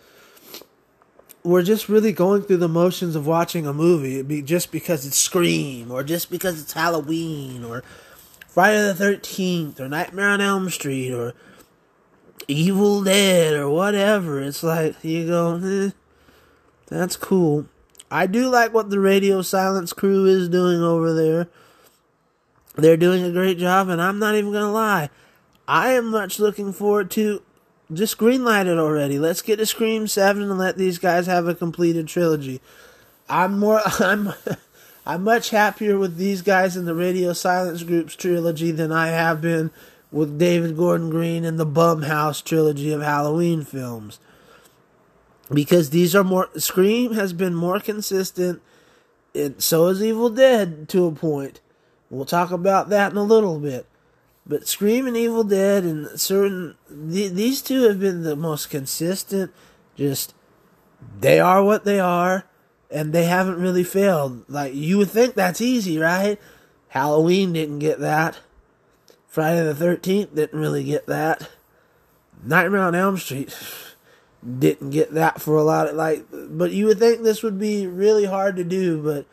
we're 1.45 1.63
just 1.63 1.91
really 1.91 2.11
going 2.11 2.43
through 2.43 2.57
the 2.57 2.69
motions 2.69 3.15
of 3.15 3.27
watching 3.27 3.67
a 3.67 3.73
movie 3.73 4.23
be 4.23 4.41
just 4.41 4.73
because 4.73 5.07
it's 5.07 5.19
Scream 5.19 5.91
or 5.91 6.03
just 6.03 6.31
because 6.31 6.61
it's 6.61 6.73
Halloween 6.73 7.63
or 7.63 7.85
Friday 8.49 8.81
the 8.81 8.95
13th 8.95 9.79
or 9.79 9.89
Nightmare 9.89 10.31
on 10.31 10.41
Elm 10.41 10.71
Street 10.71 11.13
or 11.13 11.35
Evil 12.49 13.05
Dead 13.05 13.53
or 13.53 13.69
whatever. 13.69 14.41
It's 14.41 14.63
like 14.63 14.97
you 15.05 15.27
go, 15.27 15.61
eh, 15.63 15.91
that's 16.87 17.17
cool. 17.17 17.67
I 18.11 18.27
do 18.27 18.49
like 18.49 18.73
what 18.73 18.91
the 18.91 19.01
Radio 19.01 19.43
Silence 19.43 19.93
crew 19.93 20.27
is 20.27 20.49
doing 20.49 20.83
over 20.83 21.13
there. 21.13 21.49
They're 22.77 22.97
doing 22.97 23.25
a 23.25 23.33
great 23.33 23.59
job, 23.59 23.89
and 23.89 24.01
I'm 24.01 24.19
not 24.19 24.35
even 24.35 24.53
going 24.53 24.65
to 24.65 24.71
lie. 24.71 25.11
I 25.67 25.93
am 25.93 26.11
much 26.11 26.39
looking 26.39 26.73
forward 26.73 27.11
to 27.13 27.43
just 27.93 28.19
greenlight 28.19 28.67
it 28.67 28.79
already. 28.79 29.19
Let's 29.19 29.43
get 29.43 29.57
to 29.57 29.67
Scream 29.67 30.07
Seven 30.07 30.43
and 30.43 30.59
let 30.59 30.77
these 30.77 30.99
guys 30.99 31.27
have 31.27 31.47
a 31.47 31.55
completed 31.55 32.09
trilogy. 32.09 32.61
I'm 33.29 33.59
more 33.59 33.81
I'm 34.01 34.35
I'm 35.07 35.23
much 35.23 35.51
happier 35.51 35.99
with 35.99 36.17
these 36.17 36.43
guys 36.43 36.77
in 36.77 36.85
the 36.85 36.95
Radio 36.95 37.33
Silence 37.33 37.83
Group's 37.83 38.17
trilogy 38.17 38.71
than 38.71 38.91
I 38.91 39.09
have 39.09 39.41
been 39.41 39.71
with 40.11 40.39
David 40.39 40.77
Gordon 40.77 41.11
Green 41.11 41.45
and 41.45 41.59
the 41.59 41.67
Blumhouse 41.67 42.43
trilogy 42.43 42.93
of 42.93 43.03
Halloween 43.03 43.65
films. 43.65 44.19
Because 45.53 45.91
these 45.91 46.15
are 46.15 46.25
more 46.25 46.49
Scream 46.57 47.13
has 47.15 47.33
been 47.33 47.55
more 47.55 47.79
consistent 47.79 48.63
and 49.35 49.63
so 49.63 49.89
is 49.89 50.03
Evil 50.03 50.31
Dead 50.31 50.89
to 50.91 51.07
a 51.07 51.13
point. 51.13 51.61
We'll 52.09 52.25
talk 52.25 52.51
about 52.51 52.89
that 52.91 53.11
in 53.11 53.19
a 53.19 53.25
little 53.25 53.59
bit. 53.59 53.87
But 54.47 54.69
Scream 54.69 55.07
and 55.07 55.17
Evil 55.17 55.43
Dead 55.43 55.85
and 55.85 56.21
certain 56.21 56.77
th- 56.89 57.33
these 57.33 57.63
two 57.63 57.83
have 57.89 57.99
been 57.99 58.23
the 58.23 58.37
most 58.37 58.71
consistent. 58.71 59.53
Just 59.97 60.35
they 61.19 61.41
are 61.41 61.65
what 61.65 61.85
they 61.85 61.99
are, 61.99 62.45
and 62.91 63.13
they 63.13 63.25
haven't 63.25 63.61
really 63.61 63.85
failed. 63.85 64.45
Like 64.49 64.75
you 64.75 64.99
would 64.99 65.11
think 65.11 65.35
that's 65.35 65.61
easy, 65.61 65.99
right? 65.99 66.39
Halloween 66.89 67.53
didn't 67.53 67.81
get 67.81 67.99
that. 68.01 68.39
Friday 69.27 69.65
the 69.65 69.75
Thirteenth 69.75 70.35
didn't 70.35 70.61
really 70.61 70.85
get 70.85 71.07
that. 71.07 71.49
Nightmare 72.45 72.83
on 72.83 72.95
Elm 72.95 73.17
Street 73.17 73.57
didn't 74.59 74.91
get 74.91 75.15
that 75.15 75.41
for 75.41 75.57
a 75.57 75.63
lot 75.63 75.89
of 75.89 75.97
like. 75.97 76.27
But 76.31 76.73
you 76.73 76.87
would 76.87 76.99
think 76.99 77.23
this 77.23 77.43
would 77.43 77.59
be 77.59 77.87
really 77.87 78.27
hard 78.27 78.57
to 78.57 78.65
do, 78.65 79.03
but 79.03 79.27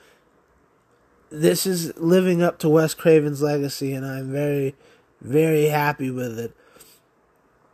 this 1.29 1.65
is 1.65 1.97
living 1.97 2.41
up 2.41 2.59
to 2.59 2.69
Wes 2.69 2.93
Craven's 2.93 3.41
legacy, 3.41 3.93
and 3.93 4.05
I'm 4.05 4.31
very 4.31 4.75
very 5.21 5.65
happy 5.65 6.09
with 6.09 6.39
it. 6.39 6.55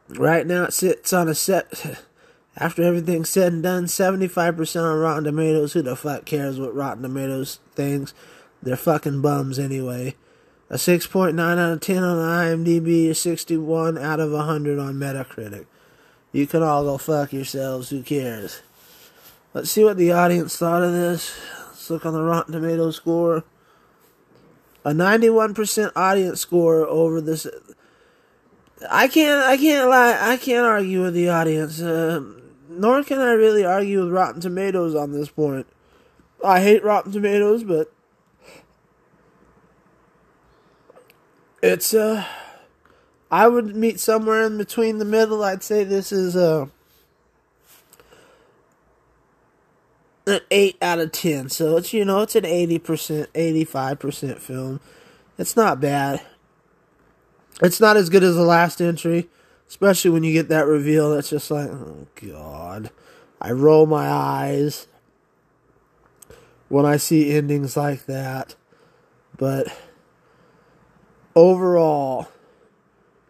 Right 0.10 0.46
now, 0.46 0.66
it 0.66 0.74
sits 0.74 1.14
on 1.14 1.28
a 1.28 1.36
set. 1.36 2.04
After 2.60 2.82
everything's 2.82 3.30
said 3.30 3.54
and 3.54 3.62
done, 3.62 3.86
75% 3.86 4.82
on 4.82 5.00
Rotten 5.00 5.26
Tomatoes. 5.26 5.74
Who 5.74 5.84
the 5.84 5.96
fuck 5.96 6.26
cares 6.26 6.60
what 6.60 6.74
Rotten 6.74 7.04
Tomatoes 7.04 7.60
thinks? 7.76 8.16
They're 8.64 8.76
fucking 8.76 9.22
bums 9.22 9.60
anyway. 9.60 10.16
A 10.70 10.76
6.9 10.76 11.40
out 11.40 11.60
of 11.60 11.80
10 11.80 12.04
on 12.04 12.18
IMDb, 12.18 13.10
a 13.10 13.16
61 13.16 13.98
out 13.98 14.20
of 14.20 14.32
100 14.32 14.80
on 14.80 14.96
Metacritic. 14.96 15.68
You 16.38 16.46
can 16.46 16.62
all 16.62 16.84
go 16.84 17.00
fuck 17.00 17.34
yourselves, 17.34 17.90
who 17.90 18.04
cares? 18.04 18.62
Let's 19.56 19.72
see 19.72 19.84
what 19.84 19.98
the 19.98 20.12
audience 20.12 20.56
thought 20.56 20.84
of 20.84 20.94
this. 20.94 21.36
Let's 21.70 21.90
look 21.90 22.06
on 22.06 22.14
the 22.14 22.22
Rotten 22.22 22.54
Tomatoes 22.54 22.96
score 22.96 23.44
a 24.86 24.92
91% 24.92 25.94
audience 25.96 26.40
score 26.40 26.86
over 26.86 27.22
this. 27.22 27.48
I 28.88 29.08
can't, 29.08 29.44
I 29.48 29.58
can't 29.58 29.90
lie, 29.90 30.16
I 30.32 30.38
can't 30.38 30.64
argue 30.64 31.02
with 31.02 31.16
the 31.16 31.28
audience. 31.28 31.82
Uh, 31.82 32.22
nor 32.70 33.04
can 33.04 33.18
I 33.18 33.32
really 33.32 33.66
argue 33.66 34.04
with 34.04 34.14
Rotten 34.14 34.40
Tomatoes 34.40 34.94
on 34.94 35.14
this 35.14 35.30
point. 35.30 35.66
I 36.46 36.62
hate 36.62 36.84
Rotten 36.84 37.12
Tomatoes, 37.12 37.64
but 37.64 37.92
it's 41.64 41.96
uh 41.96 42.24
I 43.30 43.48
would 43.48 43.76
meet 43.76 44.00
somewhere 44.00 44.44
in 44.46 44.58
between 44.58 45.00
the 45.00 45.06
middle. 45.06 45.44
I'd 45.44 45.64
say 45.64 45.84
this 45.84 46.12
is 46.12 46.36
a 46.36 46.70
an 50.28 50.42
8 50.52 50.78
out 50.82 51.00
of 51.00 51.12
10. 51.12 51.50
So 51.50 51.78
it's, 51.78 51.94
you 51.94 52.04
know, 52.06 52.22
it's 52.22 52.36
an 52.36 52.44
80%, 52.44 53.28
85% 53.28 54.40
film. 54.40 54.80
It's 55.38 55.56
not 55.56 55.80
bad. 55.80 56.22
It's 57.62 57.80
not 57.80 57.98
as 57.98 58.10
good 58.10 58.24
as 58.24 58.36
the 58.36 58.44
last 58.44 58.82
entry, 58.82 59.30
especially 59.68 60.12
when 60.12 60.24
you 60.24 60.34
get 60.34 60.50
that 60.50 60.68
reveal 60.68 61.12
that's 61.12 61.30
just 61.30 61.50
like, 61.50 61.70
oh 61.70 62.08
god. 62.16 62.92
I 63.40 63.52
roll 63.52 63.86
my 63.86 64.08
eyes 64.08 64.88
when 66.70 66.86
I 66.86 66.98
see 66.98 67.32
endings 67.32 67.78
like 67.78 68.06
that. 68.06 68.56
But 69.38 69.68
overall, 71.36 72.28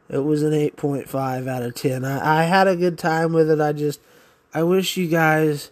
it 0.09 0.19
was 0.19 0.43
an 0.43 0.51
8.5 0.51 1.47
out 1.47 1.63
of 1.63 1.75
10. 1.75 2.05
I, 2.05 2.41
I 2.41 2.43
had 2.43 2.67
a 2.67 2.75
good 2.75 2.97
time 2.97 3.33
with 3.33 3.49
it. 3.49 3.59
I 3.59 3.73
just, 3.73 3.99
I 4.53 4.63
wish 4.63 4.97
you 4.97 5.07
guys 5.07 5.71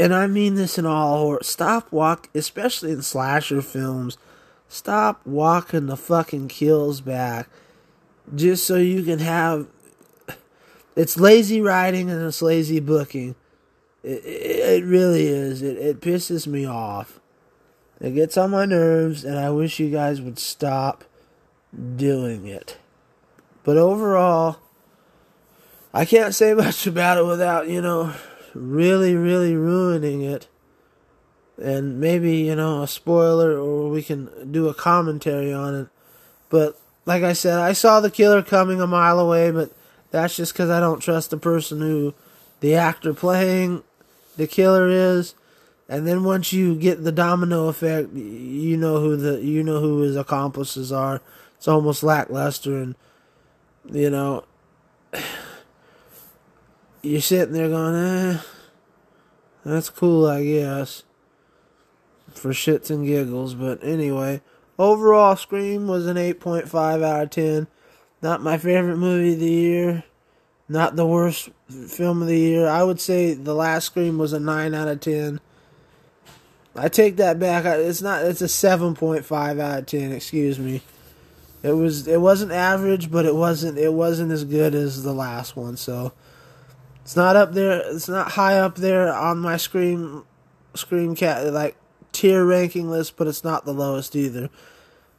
and 0.00 0.14
I 0.14 0.26
mean 0.26 0.54
this 0.54 0.78
in 0.78 0.86
all 0.86 1.18
horror. 1.18 1.42
Stop 1.42 1.92
walk, 1.92 2.30
especially 2.34 2.90
in 2.90 3.02
slasher 3.02 3.60
films. 3.60 4.16
Stop 4.66 5.20
walking 5.26 5.86
the 5.86 5.96
fucking 5.96 6.48
kills 6.48 7.02
back, 7.02 7.50
just 8.34 8.66
so 8.66 8.76
you 8.76 9.02
can 9.02 9.18
have. 9.18 9.66
It's 10.96 11.18
lazy 11.18 11.60
writing 11.60 12.10
and 12.10 12.22
it's 12.22 12.40
lazy 12.40 12.80
booking. 12.80 13.34
It, 14.02 14.24
it, 14.24 14.82
it 14.82 14.84
really 14.86 15.26
is. 15.26 15.60
It, 15.60 15.76
it 15.76 16.00
pisses 16.00 16.46
me 16.46 16.66
off. 16.66 17.20
It 18.00 18.14
gets 18.14 18.38
on 18.38 18.52
my 18.52 18.64
nerves, 18.64 19.22
and 19.24 19.38
I 19.38 19.50
wish 19.50 19.78
you 19.78 19.90
guys 19.90 20.22
would 20.22 20.38
stop 20.38 21.04
doing 21.96 22.46
it. 22.46 22.78
But 23.64 23.76
overall, 23.76 24.56
I 25.92 26.04
can't 26.04 26.34
say 26.34 26.54
much 26.54 26.86
about 26.86 27.18
it 27.18 27.26
without, 27.26 27.68
you 27.68 27.80
know, 27.80 28.14
really, 28.54 29.14
really 29.14 29.54
ruining 29.54 30.22
it. 30.22 30.48
And 31.62 32.00
maybe, 32.00 32.38
you 32.38 32.56
know, 32.56 32.82
a 32.82 32.88
spoiler 32.88 33.58
or 33.58 33.90
we 33.90 34.02
can 34.02 34.50
do 34.50 34.68
a 34.68 34.74
commentary 34.74 35.52
on 35.52 35.74
it. 35.74 35.88
But 36.48 36.80
like 37.04 37.22
I 37.22 37.34
said, 37.34 37.58
I 37.58 37.74
saw 37.74 38.00
the 38.00 38.10
killer 38.10 38.42
coming 38.42 38.80
a 38.80 38.86
mile 38.86 39.20
away, 39.20 39.50
but 39.50 39.70
that's 40.10 40.36
just 40.36 40.52
because 40.52 40.70
I 40.70 40.80
don't 40.80 41.00
trust 41.00 41.30
the 41.30 41.36
person 41.36 41.80
who 41.80 42.14
the 42.60 42.74
actor 42.74 43.12
playing 43.12 43.82
the 44.36 44.46
killer 44.46 44.88
is. 44.88 45.34
And 45.88 46.06
then 46.06 46.24
once 46.24 46.52
you 46.52 46.76
get 46.76 47.02
the 47.02 47.12
domino 47.12 47.68
effect, 47.68 48.12
you 48.12 48.76
know 48.76 49.00
who 49.00 49.16
the 49.16 49.42
you 49.42 49.64
know 49.64 49.80
who 49.80 50.02
his 50.02 50.16
accomplices 50.16 50.92
are. 50.92 51.20
It's 51.56 51.66
almost 51.66 52.04
lackluster, 52.04 52.80
and 52.80 52.94
you 53.92 54.10
know 54.10 54.44
you're 57.02 57.20
sitting 57.20 57.54
there 57.54 57.68
going, 57.68 57.94
eh, 57.94 58.38
that's 59.64 59.90
cool, 59.90 60.26
I 60.26 60.44
guess, 60.44 61.04
for 62.32 62.50
shits 62.50 62.90
and 62.90 63.06
giggles. 63.06 63.54
But 63.54 63.82
anyway, 63.82 64.42
overall, 64.78 65.36
Scream 65.36 65.88
was 65.88 66.06
an 66.06 66.16
8.5 66.16 67.02
out 67.02 67.22
of 67.22 67.30
10. 67.30 67.66
Not 68.22 68.42
my 68.42 68.58
favorite 68.58 68.96
movie 68.96 69.34
of 69.34 69.40
the 69.40 69.50
year. 69.50 70.04
Not 70.68 70.94
the 70.94 71.06
worst 71.06 71.48
film 71.88 72.22
of 72.22 72.28
the 72.28 72.38
year. 72.38 72.68
I 72.68 72.82
would 72.82 73.00
say 73.00 73.34
the 73.34 73.54
last 73.54 73.86
Scream 73.86 74.18
was 74.18 74.32
a 74.32 74.40
9 74.40 74.74
out 74.74 74.88
of 74.88 75.00
10. 75.00 75.40
I 76.76 76.88
take 76.88 77.16
that 77.16 77.38
back. 77.38 77.64
It's 77.64 78.00
not. 78.00 78.24
It's 78.24 78.40
a 78.42 78.48
seven 78.48 78.94
point 78.94 79.24
five 79.24 79.58
out 79.58 79.80
of 79.80 79.86
ten. 79.86 80.12
Excuse 80.12 80.56
me. 80.56 80.82
It 81.62 81.72
was. 81.72 82.06
It 82.08 82.20
wasn't 82.20 82.52
average, 82.52 83.10
but 83.10 83.26
it 83.26 83.34
wasn't. 83.34 83.78
It 83.78 83.92
wasn't 83.92 84.32
as 84.32 84.44
good 84.44 84.74
as 84.74 85.02
the 85.02 85.12
last 85.12 85.56
one. 85.56 85.76
So 85.76 86.12
it's 87.02 87.16
not 87.16 87.36
up 87.36 87.52
there. 87.52 87.82
It's 87.92 88.08
not 88.08 88.32
high 88.32 88.58
up 88.58 88.76
there 88.76 89.12
on 89.12 89.38
my 89.38 89.56
scream, 89.56 90.24
scream 90.74 91.14
cat 91.14 91.52
like 91.52 91.76
tier 92.12 92.44
ranking 92.44 92.90
list, 92.90 93.16
but 93.16 93.26
it's 93.26 93.44
not 93.44 93.64
the 93.64 93.74
lowest 93.74 94.16
either. 94.16 94.48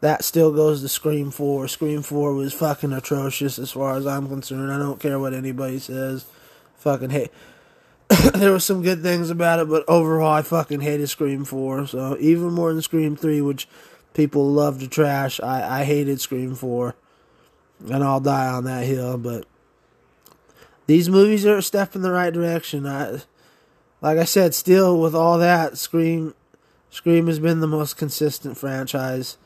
That 0.01 0.23
still 0.23 0.51
goes 0.51 0.81
to 0.81 0.89
Scream 0.89 1.29
4. 1.29 1.67
Scream 1.67 2.01
4 2.01 2.33
was 2.33 2.53
fucking 2.53 2.91
atrocious 2.91 3.59
as 3.59 3.71
far 3.71 3.95
as 3.95 4.07
I'm 4.07 4.27
concerned. 4.27 4.71
I 4.71 4.79
don't 4.79 4.99
care 4.99 5.19
what 5.19 5.35
anybody 5.35 5.77
says. 5.77 6.25
Fucking 6.77 7.11
hate. 7.11 7.31
there 8.33 8.51
were 8.51 8.59
some 8.59 8.81
good 8.81 9.03
things 9.03 9.29
about 9.29 9.59
it, 9.59 9.69
but 9.69 9.85
overall, 9.87 10.33
I 10.33 10.41
fucking 10.41 10.81
hated 10.81 11.07
Scream 11.07 11.45
4. 11.45 11.85
So 11.85 12.17
even 12.19 12.51
more 12.51 12.73
than 12.73 12.81
Scream 12.81 13.15
3, 13.15 13.41
which 13.41 13.67
people 14.13 14.49
love 14.49 14.79
to 14.79 14.87
trash, 14.87 15.39
I, 15.41 15.81
I 15.81 15.83
hated 15.83 16.21
Scream 16.21 16.55
4. 16.55 16.95
And 17.89 18.03
I'll 18.03 18.19
die 18.19 18.47
on 18.47 18.65
that 18.65 18.85
hill, 18.85 19.17
but 19.17 19.45
these 20.85 21.09
movies 21.09 21.45
are 21.45 21.57
a 21.57 21.63
step 21.63 21.95
in 21.95 22.03
the 22.03 22.11
right 22.11 22.31
direction. 22.31 22.85
I, 22.85 23.21
like 24.01 24.17
I 24.17 24.25
said, 24.25 24.53
still 24.53 24.99
with 24.99 25.15
all 25.15 25.39
that, 25.39 25.77
Scream, 25.77 26.35
Scream 26.89 27.27
has 27.27 27.39
been 27.39 27.59
the 27.59 27.67
most 27.67 27.97
consistent 27.97 28.57
franchise 28.57 29.37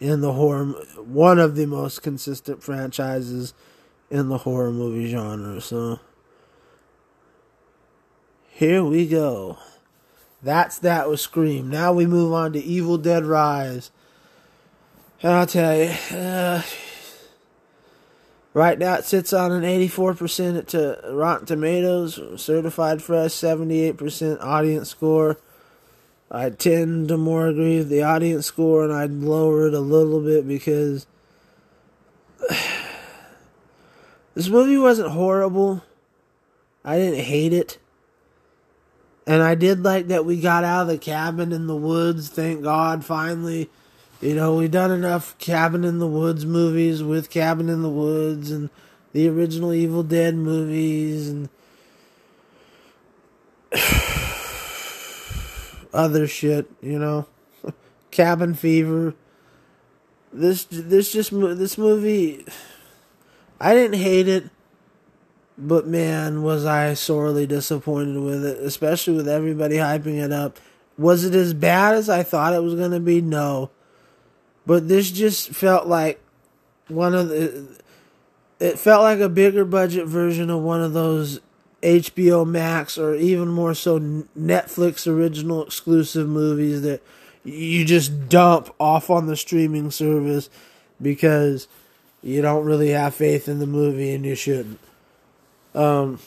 in 0.00 0.20
the 0.20 0.32
horror, 0.32 0.66
one 0.96 1.38
of 1.38 1.54
the 1.54 1.66
most 1.66 2.02
consistent 2.02 2.62
franchises 2.62 3.54
in 4.10 4.28
the 4.28 4.38
horror 4.38 4.72
movie 4.72 5.08
genre. 5.08 5.60
So 5.60 6.00
here 8.50 8.84
we 8.84 9.06
go. 9.06 9.58
That's 10.42 10.78
that 10.78 11.08
with 11.08 11.20
Scream. 11.20 11.68
Now 11.68 11.92
we 11.92 12.06
move 12.06 12.32
on 12.32 12.52
to 12.52 12.62
Evil 12.62 12.98
Dead 12.98 13.24
Rise. 13.24 13.90
I'll 15.32 15.46
tell 15.46 15.76
you, 15.76 15.90
uh, 16.16 16.62
right 18.54 18.78
now 18.78 18.94
it 18.94 19.04
sits 19.04 19.32
on 19.32 19.50
an 19.50 19.62
84% 19.62 20.66
to 20.68 21.00
Rotten 21.12 21.46
Tomatoes, 21.46 22.40
certified 22.40 23.02
fresh, 23.02 23.32
78% 23.32 24.40
audience 24.40 24.88
score. 24.88 25.38
I 26.30 26.50
tend 26.50 27.08
to 27.08 27.16
more 27.16 27.46
agree 27.46 27.78
with 27.78 27.88
the 27.88 28.02
audience 28.02 28.46
score, 28.46 28.84
and 28.84 28.92
I'd 28.92 29.10
lower 29.10 29.66
it 29.68 29.74
a 29.74 29.80
little 29.80 30.20
bit 30.20 30.46
because 30.46 31.06
this 34.34 34.48
movie 34.48 34.78
wasn't 34.78 35.10
horrible. 35.10 35.82
I 36.84 36.98
didn't 36.98 37.24
hate 37.24 37.52
it. 37.52 37.78
And 39.26 39.42
I 39.42 39.56
did 39.56 39.82
like 39.82 40.06
that 40.06 40.24
we 40.24 40.40
got 40.40 40.62
out 40.62 40.82
of 40.82 40.88
the 40.88 40.98
cabin 40.98 41.52
in 41.52 41.66
the 41.66 41.74
woods. 41.74 42.28
Thank 42.28 42.62
God, 42.62 43.04
finally. 43.04 43.68
You 44.20 44.34
know, 44.34 44.56
we've 44.56 44.70
done 44.70 44.90
enough 44.90 45.36
Cabin 45.38 45.84
in 45.84 45.98
the 45.98 46.06
Woods 46.06 46.46
movies 46.46 47.02
with 47.02 47.28
Cabin 47.28 47.68
in 47.68 47.82
the 47.82 47.90
Woods 47.90 48.50
and 48.50 48.70
the 49.12 49.28
original 49.28 49.72
Evil 49.72 50.02
Dead 50.02 50.34
movies 50.34 51.28
and 51.28 51.48
other 55.92 56.26
shit, 56.26 56.70
you 56.80 56.98
know. 56.98 57.26
Cabin 58.10 58.54
Fever. 58.54 59.14
This 60.32 60.64
this 60.70 61.12
just 61.12 61.30
this 61.30 61.76
movie 61.78 62.44
I 63.60 63.74
didn't 63.74 63.98
hate 64.00 64.28
it. 64.28 64.50
But 65.58 65.86
man, 65.86 66.42
was 66.42 66.66
I 66.66 66.92
sorely 66.94 67.46
disappointed 67.46 68.20
with 68.20 68.44
it, 68.44 68.58
especially 68.58 69.14
with 69.16 69.26
everybody 69.26 69.76
hyping 69.76 70.22
it 70.22 70.30
up. 70.30 70.58
Was 70.98 71.24
it 71.24 71.34
as 71.34 71.54
bad 71.54 71.94
as 71.94 72.10
I 72.10 72.22
thought 72.22 72.52
it 72.52 72.62
was 72.62 72.74
going 72.74 72.90
to 72.90 73.00
be? 73.00 73.22
No. 73.22 73.70
But 74.66 74.88
this 74.88 75.10
just 75.10 75.50
felt 75.50 75.86
like 75.86 76.20
one 76.88 77.14
of 77.14 77.28
the. 77.28 77.66
It 78.58 78.78
felt 78.78 79.02
like 79.02 79.20
a 79.20 79.28
bigger 79.28 79.64
budget 79.64 80.06
version 80.06 80.48
of 80.48 80.62
one 80.62 80.82
of 80.82 80.94
those 80.94 81.40
HBO 81.82 82.46
Max 82.46 82.96
or 82.96 83.14
even 83.14 83.48
more 83.48 83.74
so 83.74 84.00
Netflix 84.00 85.06
original 85.06 85.64
exclusive 85.64 86.28
movies 86.28 86.82
that 86.82 87.02
you 87.44 87.84
just 87.84 88.28
dump 88.28 88.74
off 88.80 89.10
on 89.10 89.26
the 89.26 89.36
streaming 89.36 89.90
service 89.90 90.48
because 91.00 91.68
you 92.22 92.42
don't 92.42 92.64
really 92.64 92.90
have 92.90 93.14
faith 93.14 93.46
in 93.48 93.58
the 93.58 93.66
movie 93.66 94.12
and 94.12 94.24
you 94.24 94.34
shouldn't. 94.34 94.80
Um, 95.74 96.18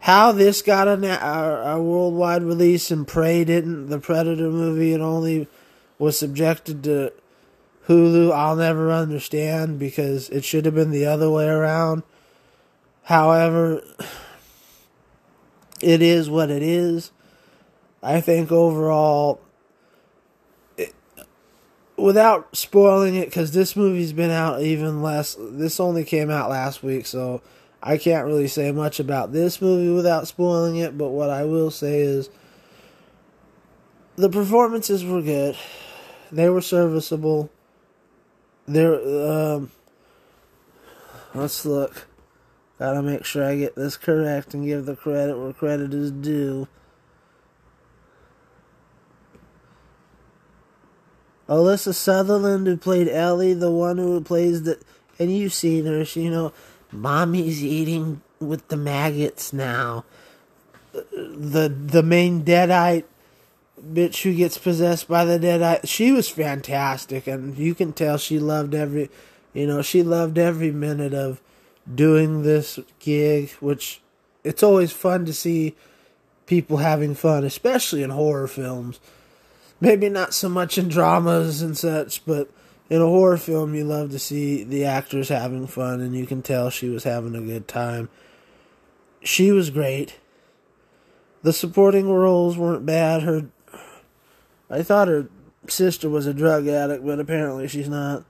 how 0.00 0.32
this 0.32 0.62
got 0.62 0.86
a, 0.86 1.26
a, 1.26 1.76
a 1.76 1.82
worldwide 1.82 2.42
release 2.42 2.90
and 2.90 3.06
Prey 3.06 3.44
didn't, 3.44 3.88
the 3.88 3.98
Predator 3.98 4.50
movie, 4.50 4.92
it 4.92 5.00
only 5.00 5.48
was 5.98 6.18
subjected 6.18 6.84
to 6.84 7.12
Hulu, 7.88 8.32
I'll 8.32 8.56
never 8.56 8.90
understand 8.90 9.78
because 9.78 10.30
it 10.30 10.44
should 10.44 10.64
have 10.64 10.74
been 10.74 10.90
the 10.90 11.06
other 11.06 11.30
way 11.30 11.46
around. 11.46 12.02
However, 13.02 13.82
it 15.82 16.00
is 16.00 16.30
what 16.30 16.50
it 16.50 16.62
is. 16.62 17.12
I 18.02 18.20
think 18.20 18.50
overall, 18.50 19.40
it, 20.78 20.94
without 21.96 22.56
spoiling 22.56 23.16
it, 23.16 23.26
because 23.26 23.52
this 23.52 23.76
movie's 23.76 24.12
been 24.12 24.30
out 24.30 24.62
even 24.62 25.02
less, 25.02 25.36
this 25.38 25.78
only 25.78 26.04
came 26.04 26.30
out 26.30 26.50
last 26.50 26.82
week, 26.82 27.04
so 27.06 27.42
I 27.82 27.98
can't 27.98 28.26
really 28.26 28.48
say 28.48 28.72
much 28.72 28.98
about 28.98 29.32
this 29.32 29.60
movie 29.60 29.94
without 29.94 30.26
spoiling 30.26 30.76
it, 30.76 30.96
but 30.96 31.10
what 31.10 31.28
I 31.28 31.44
will 31.44 31.70
say 31.70 32.00
is 32.00 32.30
the 34.16 34.30
performances 34.30 35.04
were 35.04 35.20
good. 35.20 35.56
They 36.32 36.48
were 36.48 36.62
serviceable. 36.62 37.50
They're 38.66 39.00
um 39.30 39.70
let's 41.34 41.64
look. 41.64 42.06
Gotta 42.78 43.02
make 43.02 43.24
sure 43.24 43.44
I 43.44 43.56
get 43.56 43.76
this 43.76 43.96
correct 43.96 44.54
and 44.54 44.66
give 44.66 44.86
the 44.86 44.96
credit 44.96 45.38
where 45.38 45.52
credit 45.52 45.94
is 45.94 46.10
due. 46.10 46.68
Alyssa 51.48 51.94
Sutherland, 51.94 52.66
who 52.66 52.76
played 52.76 53.08
Ellie, 53.08 53.52
the 53.52 53.70
one 53.70 53.98
who 53.98 54.20
plays 54.22 54.62
the, 54.62 54.80
and 55.18 55.30
you've 55.30 55.52
seen 55.52 55.84
her, 55.84 56.04
she, 56.04 56.22
you 56.22 56.30
know, 56.30 56.52
Mommy's 56.90 57.62
eating 57.62 58.22
with 58.40 58.68
the 58.68 58.76
maggots 58.76 59.52
now. 59.52 60.04
The 60.92 61.68
the 61.68 62.02
main 62.02 62.44
deadite 62.44 63.04
bitch 63.82 64.22
who 64.22 64.34
gets 64.34 64.58
possessed 64.58 65.08
by 65.08 65.24
the 65.24 65.38
deadite, 65.38 65.88
she 65.88 66.12
was 66.12 66.28
fantastic, 66.28 67.26
and 67.26 67.56
you 67.56 67.74
can 67.74 67.92
tell 67.92 68.18
she 68.18 68.38
loved 68.38 68.74
every, 68.74 69.10
you 69.52 69.66
know, 69.66 69.82
she 69.82 70.02
loved 70.02 70.38
every 70.38 70.70
minute 70.70 71.14
of 71.14 71.40
doing 71.92 72.42
this 72.42 72.78
gig. 72.98 73.50
Which 73.60 74.00
it's 74.42 74.62
always 74.62 74.92
fun 74.92 75.24
to 75.26 75.32
see 75.32 75.74
people 76.46 76.78
having 76.78 77.14
fun, 77.14 77.44
especially 77.44 78.02
in 78.02 78.10
horror 78.10 78.46
films. 78.46 79.00
Maybe 79.80 80.08
not 80.08 80.34
so 80.34 80.48
much 80.48 80.78
in 80.78 80.88
dramas 80.88 81.60
and 81.60 81.76
such, 81.76 82.24
but 82.24 82.48
in 82.88 83.00
a 83.00 83.06
horror 83.06 83.38
film, 83.38 83.74
you 83.74 83.84
love 83.84 84.10
to 84.10 84.18
see 84.18 84.62
the 84.62 84.84
actors 84.84 85.28
having 85.28 85.66
fun, 85.66 86.00
and 86.00 86.14
you 86.14 86.26
can 86.26 86.42
tell 86.42 86.70
she 86.70 86.88
was 86.88 87.04
having 87.04 87.34
a 87.34 87.40
good 87.40 87.66
time. 87.66 88.08
She 89.22 89.50
was 89.50 89.70
great. 89.70 90.18
The 91.42 91.52
supporting 91.52 92.10
roles 92.10 92.56
weren't 92.56 92.86
bad. 92.86 93.22
Her, 93.22 93.46
I 94.74 94.82
thought 94.82 95.08
her 95.08 95.28
sister 95.68 96.08
was 96.08 96.26
a 96.26 96.34
drug 96.34 96.66
addict, 96.66 97.04
but 97.04 97.20
apparently 97.20 97.68
she's 97.68 97.88
not. 97.88 98.24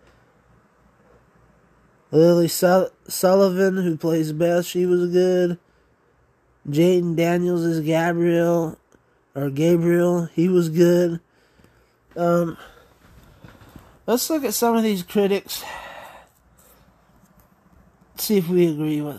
Lily 2.11 2.49
Su- 2.49 2.91
Sullivan, 3.09 3.77
who 3.77 3.97
plays 3.97 4.33
Beth, 4.33 4.67
she 4.67 4.87
was 4.87 5.11
good. 5.11 5.59
Jayden 6.69 7.17
Daniels 7.17 7.65
is 7.65 7.81
Gabriel, 7.81 8.79
or 9.35 9.51
Gabriel, 9.51 10.27
he 10.27 10.49
was 10.49 10.69
good. 10.69 11.21
Um, 12.17 12.57
Let's 14.07 14.29
look 14.29 14.45
at 14.45 14.53
some 14.53 14.77
of 14.77 14.83
these 14.83 15.03
critics. 15.03 15.65
See 18.17 18.37
if 18.37 18.49
we 18.49 18.69
agree 18.69 19.01
with. 19.01 19.17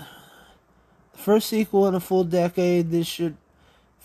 The 1.13 1.17
first 1.17 1.49
sequel 1.49 1.87
in 1.87 1.95
a 1.95 1.99
full 1.99 2.23
decade. 2.23 2.91
This 2.91 3.07
should 3.07 3.35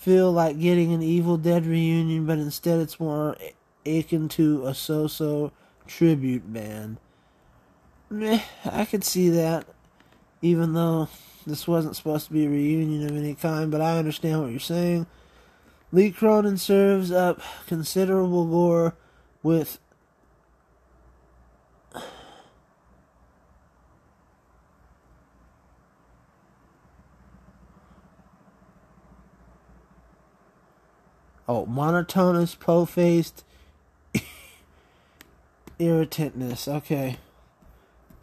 feel 0.01 0.31
like 0.31 0.59
getting 0.59 0.91
an 0.93 1.03
Evil 1.03 1.37
Dead 1.37 1.63
reunion, 1.63 2.25
but 2.25 2.39
instead 2.39 2.79
it's 2.79 2.99
more 2.99 3.37
akin 3.85 4.27
to 4.29 4.65
a 4.65 4.73
so-so 4.73 5.51
tribute 5.85 6.51
band. 6.51 6.97
Meh, 8.09 8.41
I 8.65 8.85
could 8.85 9.03
see 9.03 9.29
that, 9.29 9.67
even 10.41 10.73
though 10.73 11.07
this 11.45 11.67
wasn't 11.67 11.95
supposed 11.95 12.25
to 12.27 12.33
be 12.33 12.47
a 12.47 12.49
reunion 12.49 13.07
of 13.07 13.15
any 13.15 13.35
kind. 13.35 13.69
But 13.69 13.81
I 13.81 13.99
understand 13.99 14.41
what 14.41 14.49
you're 14.49 14.59
saying. 14.59 15.05
Lee 15.91 16.09
Cronin 16.09 16.57
serves 16.57 17.11
up 17.11 17.39
considerable 17.67 18.47
gore 18.47 18.95
with 19.43 19.77
Oh, 31.53 31.65
monotonous, 31.65 32.55
po 32.55 32.85
faced 32.85 33.43
irritantness. 35.81 36.65
Okay. 36.65 37.17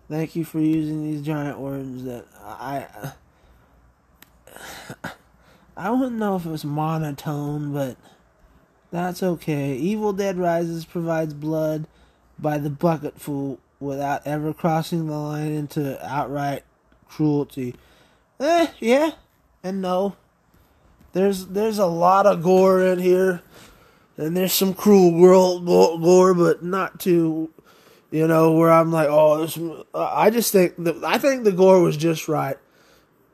Thank 0.09 0.35
you 0.35 0.47
for 0.47 0.61
using 0.61 1.03
these 1.03 1.21
giant 1.21 1.59
words 1.59 2.05
that 2.05 2.25
I. 2.43 3.12
I 5.77 5.91
wouldn't 5.91 6.17
know 6.17 6.37
if 6.37 6.47
it 6.47 6.51
was 6.51 6.64
monotone, 6.64 7.75
but 7.75 7.99
that's 8.91 9.23
okay. 9.23 9.77
Evil 9.77 10.14
Dead 10.14 10.38
Rises 10.38 10.87
provides 10.87 11.35
blood 11.35 11.87
by 12.38 12.57
the 12.57 12.71
bucketful 12.71 13.59
without 13.79 14.27
ever 14.27 14.55
crossing 14.55 15.07
the 15.07 15.19
line 15.19 15.53
into 15.53 16.03
outright 16.03 16.64
cruelty. 17.11 17.75
Eh, 18.41 18.69
yeah, 18.81 19.11
and 19.62 19.83
no. 19.83 20.17
There's 21.12 21.47
there's 21.47 21.79
a 21.79 21.87
lot 21.87 22.27
of 22.27 22.42
gore 22.42 22.85
in 22.85 22.99
here, 22.99 23.42
and 24.16 24.37
there's 24.37 24.53
some 24.53 24.75
cruel 24.75 25.11
gore, 25.64 25.99
gore 25.99 26.35
but 26.35 26.62
not 26.62 27.01
too, 27.01 27.51
you 28.11 28.27
know, 28.27 28.53
where 28.53 28.71
I'm 28.71 28.92
like, 28.92 29.09
oh, 29.11 29.44
this. 29.44 29.59
I 29.94 30.31
just 30.31 30.53
think 30.53 30.75
the 30.77 31.01
I 31.05 31.18
think 31.18 31.44
the 31.44 31.53
gore 31.53 31.81
was 31.81 31.97
just 31.97 32.29
right. 32.29 32.59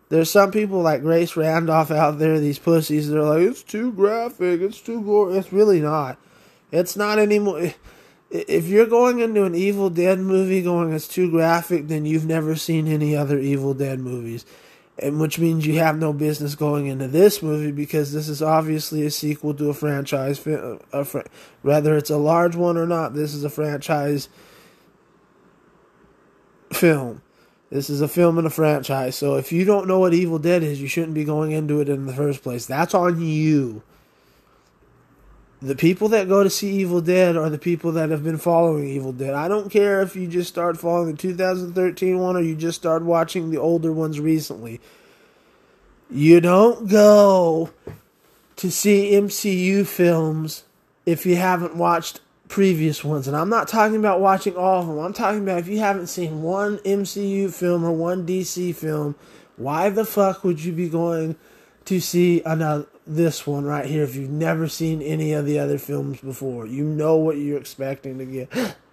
There's 0.08 0.30
some 0.30 0.52
people 0.52 0.80
like 0.80 1.02
Grace 1.02 1.34
Randolph 1.34 1.90
out 1.90 2.18
there, 2.18 2.38
these 2.38 2.58
pussies. 2.58 3.10
They're 3.10 3.22
like, 3.22 3.42
it's 3.42 3.62
too 3.62 3.90
graphic, 3.92 4.60
it's 4.60 4.80
too 4.80 5.02
gore. 5.02 5.36
It's 5.36 5.52
really 5.52 5.80
not. 5.80 6.18
It's 6.70 6.96
not 6.96 7.18
anymore. 7.18 7.72
If 8.30 8.66
you're 8.66 8.86
going 8.86 9.20
into 9.20 9.44
an 9.44 9.54
Evil 9.54 9.90
Dead 9.90 10.18
movie 10.18 10.62
going 10.62 10.92
it's 10.92 11.08
too 11.08 11.30
graphic, 11.30 11.88
then 11.88 12.04
you've 12.04 12.26
never 12.26 12.56
seen 12.56 12.88
any 12.88 13.16
other 13.16 13.38
Evil 13.38 13.74
Dead 13.74 14.00
movies 14.00 14.44
and 14.98 15.20
which 15.20 15.38
means 15.38 15.66
you 15.66 15.78
have 15.78 15.98
no 15.98 16.12
business 16.12 16.54
going 16.54 16.86
into 16.86 17.08
this 17.08 17.42
movie 17.42 17.72
because 17.72 18.12
this 18.12 18.28
is 18.28 18.40
obviously 18.40 19.04
a 19.04 19.10
sequel 19.10 19.54
to 19.54 19.68
a 19.68 19.74
franchise. 19.74 20.44
A 20.92 21.04
fr- 21.04 21.20
whether 21.62 21.96
it's 21.96 22.10
a 22.10 22.16
large 22.16 22.54
one 22.54 22.76
or 22.76 22.86
not, 22.86 23.14
this 23.14 23.34
is 23.34 23.44
a 23.44 23.50
franchise 23.50 24.28
film. 26.72 27.22
This 27.70 27.90
is 27.90 28.00
a 28.00 28.08
film 28.08 28.38
in 28.38 28.46
a 28.46 28.50
franchise. 28.50 29.16
So 29.16 29.34
if 29.34 29.50
you 29.50 29.64
don't 29.64 29.88
know 29.88 29.98
what 29.98 30.14
Evil 30.14 30.38
Dead 30.38 30.62
is, 30.62 30.80
you 30.80 30.86
shouldn't 30.86 31.14
be 31.14 31.24
going 31.24 31.50
into 31.50 31.80
it 31.80 31.88
in 31.88 32.06
the 32.06 32.14
first 32.14 32.42
place. 32.42 32.66
That's 32.66 32.94
on 32.94 33.20
you 33.20 33.82
the 35.64 35.74
people 35.74 36.08
that 36.10 36.28
go 36.28 36.42
to 36.42 36.50
see 36.50 36.70
Evil 36.80 37.00
Dead 37.00 37.36
are 37.36 37.48
the 37.48 37.58
people 37.58 37.92
that 37.92 38.10
have 38.10 38.22
been 38.22 38.36
following 38.36 38.86
Evil 38.86 39.12
Dead. 39.12 39.32
I 39.32 39.48
don't 39.48 39.70
care 39.70 40.02
if 40.02 40.14
you 40.14 40.28
just 40.28 40.50
start 40.50 40.76
following 40.76 41.12
the 41.12 41.16
2013 41.16 42.18
one 42.18 42.36
or 42.36 42.42
you 42.42 42.54
just 42.54 42.78
start 42.78 43.02
watching 43.02 43.50
the 43.50 43.56
older 43.56 43.90
ones 43.90 44.20
recently. 44.20 44.78
You 46.10 46.42
don't 46.42 46.86
go 46.88 47.70
to 48.56 48.70
see 48.70 49.12
MCU 49.12 49.86
films 49.86 50.64
if 51.06 51.24
you 51.24 51.36
haven't 51.36 51.76
watched 51.76 52.20
previous 52.48 53.02
ones. 53.02 53.26
And 53.26 53.34
I'm 53.34 53.48
not 53.48 53.66
talking 53.66 53.96
about 53.96 54.20
watching 54.20 54.56
all 54.56 54.82
of 54.82 54.86
them. 54.86 54.98
I'm 54.98 55.14
talking 55.14 55.42
about 55.42 55.60
if 55.60 55.68
you 55.68 55.78
haven't 55.78 56.08
seen 56.08 56.42
one 56.42 56.76
MCU 56.78 57.50
film 57.50 57.84
or 57.84 57.92
one 57.92 58.26
DC 58.26 58.74
film, 58.74 59.14
why 59.56 59.88
the 59.88 60.04
fuck 60.04 60.44
would 60.44 60.62
you 60.62 60.72
be 60.72 60.90
going 60.90 61.36
to 61.86 62.00
see 62.00 62.42
another 62.42 62.86
this 63.06 63.46
one 63.46 63.64
right 63.64 63.86
here 63.86 64.02
if 64.02 64.14
you've 64.14 64.30
never 64.30 64.68
seen 64.68 65.02
any 65.02 65.32
of 65.32 65.46
the 65.46 65.58
other 65.58 65.78
films 65.78 66.20
before. 66.20 66.66
You 66.66 66.84
know 66.84 67.16
what 67.16 67.36
you're 67.36 67.58
expecting 67.58 68.18
to 68.18 68.24
get. 68.24 68.76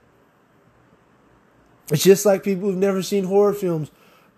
It's 1.90 2.04
just 2.04 2.26
like 2.26 2.42
people 2.42 2.70
who've 2.70 2.78
never 2.78 3.02
seen 3.04 3.26
horror 3.26 3.52
films 3.52 3.92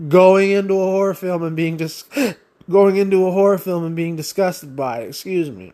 going 0.07 0.49
into 0.49 0.73
a 0.73 0.85
horror 0.85 1.13
film 1.13 1.43
and 1.43 1.55
being 1.55 1.77
just 1.77 2.09
dis- 2.11 2.35
going 2.69 2.95
into 2.95 3.27
a 3.27 3.31
horror 3.31 3.59
film 3.59 3.85
and 3.85 3.95
being 3.95 4.15
disgusted 4.15 4.75
by 4.75 5.01
it. 5.01 5.09
Excuse 5.09 5.51
me. 5.51 5.73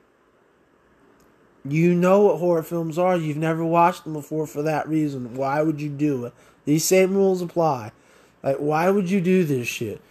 You 1.64 1.94
know 1.94 2.24
what 2.24 2.40
horror 2.40 2.64
films 2.64 2.98
are. 2.98 3.16
You've 3.16 3.38
never 3.38 3.64
watched 3.64 4.04
them 4.04 4.12
before 4.12 4.46
for 4.46 4.62
that 4.64 4.90
reason. 4.90 5.36
Why 5.36 5.62
would 5.62 5.80
you 5.80 5.88
do 5.88 6.26
it? 6.26 6.34
These 6.66 6.84
same 6.84 7.14
rules 7.14 7.42
apply. 7.42 7.94
Like, 8.44 8.58
why 8.58 8.90
would 8.90 9.10
you 9.10 9.22
do 9.22 9.46
this 9.46 9.68
shit? 9.68 10.02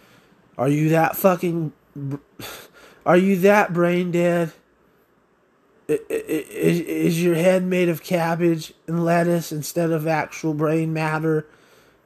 Are 0.57 0.69
you 0.69 0.89
that 0.89 1.15
fucking 1.15 1.71
are 3.05 3.17
you 3.17 3.37
that 3.37 3.73
brain 3.73 4.11
dead? 4.11 4.51
Is, 5.87 6.79
is 6.81 7.23
your 7.23 7.35
head 7.35 7.63
made 7.63 7.89
of 7.89 8.03
cabbage 8.03 8.73
and 8.87 9.03
lettuce 9.03 9.51
instead 9.51 9.91
of 9.91 10.07
actual 10.07 10.53
brain 10.53 10.93
matter? 10.93 11.47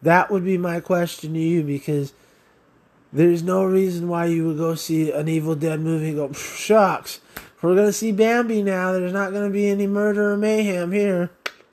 That 0.01 0.31
would 0.31 0.45
be 0.45 0.57
my 0.57 0.79
question 0.79 1.33
to 1.33 1.39
you 1.39 1.63
because 1.63 2.13
there's 3.11 3.43
no 3.43 3.63
reason 3.63 4.07
why 4.07 4.25
you 4.25 4.47
would 4.47 4.57
go 4.57 4.75
see 4.75 5.11
an 5.11 5.27
Evil 5.27 5.55
Dead 5.55 5.79
movie 5.79 6.09
and 6.09 6.17
go, 6.17 6.31
shucks, 6.31 7.19
we're 7.61 7.75
going 7.75 7.87
to 7.87 7.93
see 7.93 8.11
Bambi 8.11 8.61
now. 8.61 8.91
There's 8.91 9.13
not 9.13 9.31
going 9.31 9.47
to 9.47 9.53
be 9.53 9.69
any 9.69 9.87
murder 9.87 10.33
or 10.33 10.37
mayhem 10.37 10.91
here. 10.91 11.31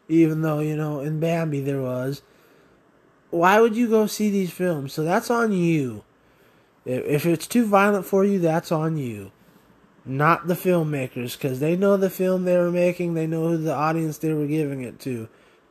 Even 0.08 0.42
though, 0.42 0.60
you 0.60 0.76
know, 0.76 1.00
in 1.00 1.18
Bambi 1.18 1.60
there 1.60 1.82
was. 1.82 2.22
Why 3.30 3.60
would 3.60 3.74
you 3.74 3.88
go 3.88 4.06
see 4.06 4.30
these 4.30 4.52
films? 4.52 4.92
So 4.92 5.02
that's 5.02 5.30
on 5.30 5.52
you. 5.52 6.04
If 6.84 7.26
it's 7.26 7.46
too 7.46 7.66
violent 7.66 8.06
for 8.06 8.24
you, 8.24 8.38
that's 8.38 8.72
on 8.72 8.96
you. 8.96 9.32
Not 10.04 10.46
the 10.46 10.54
filmmakers, 10.54 11.36
because 11.36 11.60
they 11.60 11.76
know 11.76 11.96
the 11.96 12.10
film 12.10 12.44
they 12.44 12.56
were 12.56 12.70
making, 12.70 13.14
they 13.14 13.26
know 13.26 13.48
who 13.48 13.58
the 13.58 13.74
audience 13.74 14.18
they 14.18 14.32
were 14.32 14.46
giving 14.46 14.82
it 14.82 14.98
to. 15.00 15.28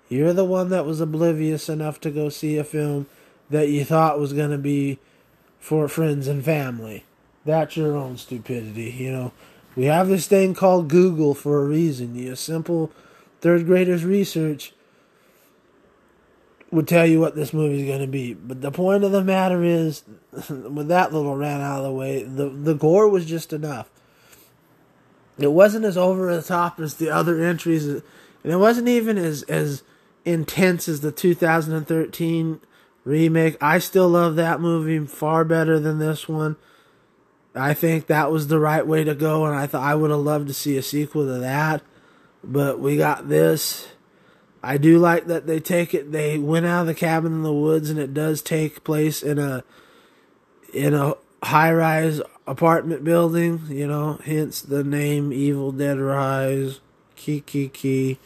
You're 0.08 0.34
the 0.34 0.46
one 0.46 0.70
that 0.70 0.86
was 0.86 1.02
oblivious 1.02 1.70
enough 1.70 2.00
to 2.02 2.12
go 2.12 2.30
see 2.30 2.58
a 2.58 2.64
film 2.64 3.08
that 3.50 3.70
you 3.70 3.84
thought 3.84 4.20
was 4.20 4.34
going 4.34 4.52
to 4.52 4.58
be 4.58 5.00
for 5.60 5.88
friends 5.88 6.28
and 6.28 6.44
family. 6.46 7.06
That's 7.46 7.76
your 7.76 7.96
own 7.96 8.18
stupidity, 8.18 8.92
you 8.92 9.12
know. 9.12 9.32
We 9.76 9.86
have 9.86 10.08
this 10.08 10.28
thing 10.28 10.54
called 10.54 10.90
Google 10.90 11.34
for 11.34 11.62
a 11.62 11.66
reason. 11.66 12.16
You 12.16 12.36
simple 12.36 12.92
third 13.42 13.66
graders 13.66 14.04
research 14.04 14.74
would 16.72 16.88
tell 16.88 17.06
you 17.06 17.20
what 17.20 17.36
this 17.36 17.54
movie 17.54 17.82
is 17.82 17.88
going 17.88 18.02
to 18.02 18.08
be. 18.08 18.34
But 18.34 18.62
the 18.62 18.72
point 18.72 19.04
of 19.04 19.12
the 19.12 19.24
matter 19.24 19.64
is, 19.64 20.04
with 20.50 20.88
that 20.88 21.14
little 21.14 21.36
rant 21.36 21.64
out 21.64 21.80
of 21.80 21.86
the 21.86 21.92
way, 21.92 22.24
the 22.24 22.50
the 22.50 22.76
gore 22.76 23.10
was 23.10 23.26
just 23.26 23.54
enough. 23.54 23.90
It 25.38 25.52
wasn't 25.52 25.86
as 25.86 25.98
over 25.98 26.36
the 26.36 26.42
top 26.42 26.80
as 26.80 26.96
the 26.96 27.10
other 27.10 27.42
entries, 27.42 27.86
and 27.88 28.04
it 28.44 28.58
wasn't 28.58 28.88
even 28.88 29.18
as 29.18 29.44
as 29.44 29.84
intense 30.26 30.88
as 30.88 31.02
the 31.02 31.12
2013 31.12 32.60
remake. 33.04 33.58
I 33.62 33.80
still 33.80 34.10
love 34.10 34.36
that 34.36 34.62
movie 34.62 35.06
far 35.08 35.46
better 35.46 35.80
than 35.80 36.00
this 36.00 36.28
one. 36.28 36.58
I 37.56 37.74
think 37.74 38.08
that 38.08 38.32
was 38.32 38.48
the 38.48 38.60
right 38.60 38.86
way 38.86 39.04
to 39.04 39.16
go, 39.16 39.46
and 39.46 39.56
I 39.56 39.66
thought 39.66 39.84
I 39.84 39.96
would 39.96 40.12
have 40.12 40.20
loved 40.20 40.48
to 40.48 40.54
see 40.54 40.78
a 40.78 40.84
sequel 40.84 41.26
to 41.26 41.40
that. 41.40 41.82
But 42.44 42.80
we 42.80 42.96
got 42.96 43.28
this 43.28 43.88
I 44.62 44.78
do 44.78 44.98
like 44.98 45.28
that 45.28 45.48
they 45.48 45.60
take 45.60 45.94
it. 45.94 46.12
They 46.12 46.38
went 46.38 46.66
out 46.66 46.82
of 46.82 46.88
the 46.88 46.96
cabin 46.96 47.32
in 47.32 47.44
the 47.44 47.54
woods, 47.54 47.90
and 47.90 48.00
it 48.00 48.14
does 48.14 48.42
take 48.42 48.84
place 48.84 49.24
in 49.24 49.40
a 49.40 49.64
in 50.74 50.94
a 50.94 51.16
high 51.44 51.72
rise 51.72 52.22
apartment 52.46 53.04
building. 53.04 53.62
You 53.70 53.88
know, 53.88 54.20
hence 54.24 54.62
the 54.62 54.84
name 54.84 55.32
Evil 55.32 55.72
Dead 55.72 55.98
Rise. 55.98 56.82
Key 57.16 57.42
key 57.42 57.70
key. 57.70 58.20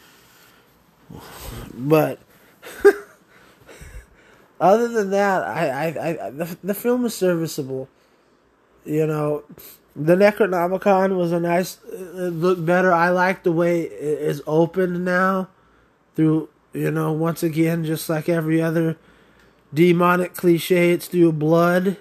But 1.72 2.18
other 4.60 4.88
than 4.88 5.10
that, 5.10 5.42
I, 5.44 5.68
I, 5.68 5.86
I 6.26 6.30
the, 6.30 6.58
the 6.64 6.74
film 6.74 7.04
is 7.04 7.14
serviceable. 7.14 7.88
You 8.84 9.06
know, 9.06 9.44
the 9.94 10.16
Necronomicon 10.16 11.16
was 11.16 11.30
a 11.32 11.40
nice, 11.40 11.78
uh, 11.84 12.26
it 12.26 12.30
looked 12.30 12.66
better. 12.66 12.92
I 12.92 13.10
like 13.10 13.44
the 13.44 13.52
way 13.52 13.82
it 13.82 13.92
is 13.92 14.42
opened 14.46 15.04
now 15.04 15.48
through 16.14 16.48
you 16.72 16.90
know 16.90 17.12
once 17.12 17.42
again 17.42 17.84
just 17.84 18.08
like 18.08 18.28
every 18.28 18.60
other 18.60 18.96
demonic 19.72 20.34
cliche 20.34 20.92
it's 20.92 21.08
through 21.08 21.32
blood 21.32 21.96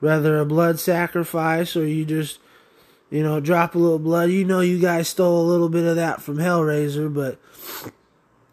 whether 0.00 0.38
a 0.38 0.46
blood 0.46 0.80
sacrifice 0.80 1.76
or 1.76 1.86
you 1.86 2.04
just 2.04 2.40
you 3.10 3.22
know 3.22 3.38
drop 3.38 3.74
a 3.74 3.78
little 3.78 3.98
blood. 3.98 4.30
You 4.30 4.44
know 4.44 4.60
you 4.60 4.80
guys 4.80 5.08
stole 5.08 5.42
a 5.42 5.48
little 5.48 5.68
bit 5.68 5.84
of 5.84 5.96
that 5.96 6.20
from 6.22 6.38
hellraiser 6.38 7.12
but 7.12 7.38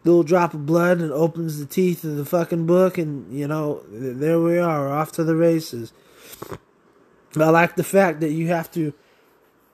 little 0.04 0.22
drop 0.22 0.54
of 0.54 0.64
blood 0.64 1.00
and 1.00 1.10
opens 1.10 1.58
the 1.58 1.66
teeth 1.66 2.04
of 2.04 2.16
the 2.16 2.24
fucking 2.24 2.66
book 2.66 2.96
and 2.98 3.32
you 3.36 3.48
know 3.48 3.82
there 3.90 4.40
we 4.40 4.58
are 4.58 4.88
off 4.88 5.10
to 5.12 5.24
the 5.24 5.34
races. 5.34 5.92
I 7.36 7.50
like 7.50 7.76
the 7.76 7.84
fact 7.84 8.20
that 8.20 8.30
you 8.30 8.48
have 8.48 8.70
to 8.72 8.92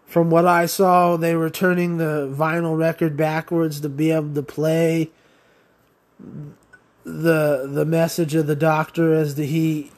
from 0.06 0.30
what 0.30 0.46
I 0.46 0.66
saw, 0.66 1.16
they 1.16 1.34
were 1.34 1.50
turning 1.50 1.96
the 1.96 2.32
vinyl 2.32 2.78
record 2.78 3.16
backwards 3.16 3.80
to 3.80 3.88
be 3.88 4.10
able 4.10 4.34
to 4.34 4.42
play 4.42 5.10
the 7.04 7.68
the 7.70 7.84
message 7.84 8.34
of 8.34 8.46
the 8.46 8.56
doctor 8.56 9.12
as 9.12 9.34
the, 9.34 9.44
he 9.44 9.90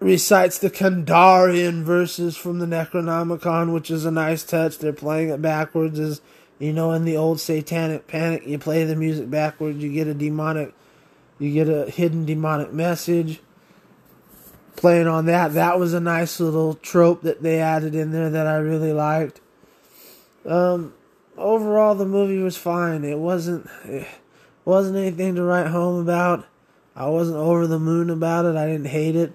recites 0.00 0.58
the 0.58 0.70
Kandarian 0.70 1.82
verses 1.82 2.36
from 2.36 2.58
the 2.58 2.66
Necronomicon, 2.66 3.72
which 3.72 3.90
is 3.90 4.04
a 4.04 4.10
nice 4.10 4.42
touch. 4.42 4.78
They're 4.78 4.92
playing 4.92 5.30
it 5.30 5.40
backwards 5.40 5.98
as 5.98 6.20
you 6.58 6.72
know 6.72 6.92
in 6.92 7.04
the 7.04 7.16
old 7.16 7.40
satanic 7.40 8.06
panic 8.06 8.46
you 8.46 8.58
play 8.58 8.84
the 8.84 8.96
music 8.96 9.30
backwards, 9.30 9.82
you 9.82 9.92
get 9.92 10.06
a 10.06 10.14
demonic 10.14 10.74
you 11.38 11.52
get 11.52 11.68
a 11.68 11.90
hidden 11.90 12.24
demonic 12.24 12.72
message. 12.72 13.40
Playing 14.76 15.06
on 15.06 15.26
that. 15.26 15.54
That 15.54 15.78
was 15.78 15.94
a 15.94 16.00
nice 16.00 16.40
little 16.40 16.74
trope 16.74 17.22
that 17.22 17.42
they 17.42 17.60
added 17.60 17.94
in 17.94 18.12
there 18.12 18.30
that 18.30 18.46
I 18.46 18.56
really 18.56 18.92
liked. 18.92 19.40
Um, 20.44 20.94
overall, 21.36 21.94
the 21.94 22.06
movie 22.06 22.38
was 22.38 22.56
fine. 22.56 23.04
It 23.04 23.18
wasn't 23.18 23.68
it 23.84 24.08
wasn't 24.64 24.96
anything 24.96 25.34
to 25.36 25.42
write 25.42 25.68
home 25.68 26.00
about. 26.00 26.46
I 26.94 27.06
wasn't 27.08 27.38
over 27.38 27.66
the 27.66 27.78
moon 27.78 28.10
about 28.10 28.44
it. 28.44 28.56
I 28.56 28.66
didn't 28.66 28.88
hate 28.88 29.16
it. 29.16 29.32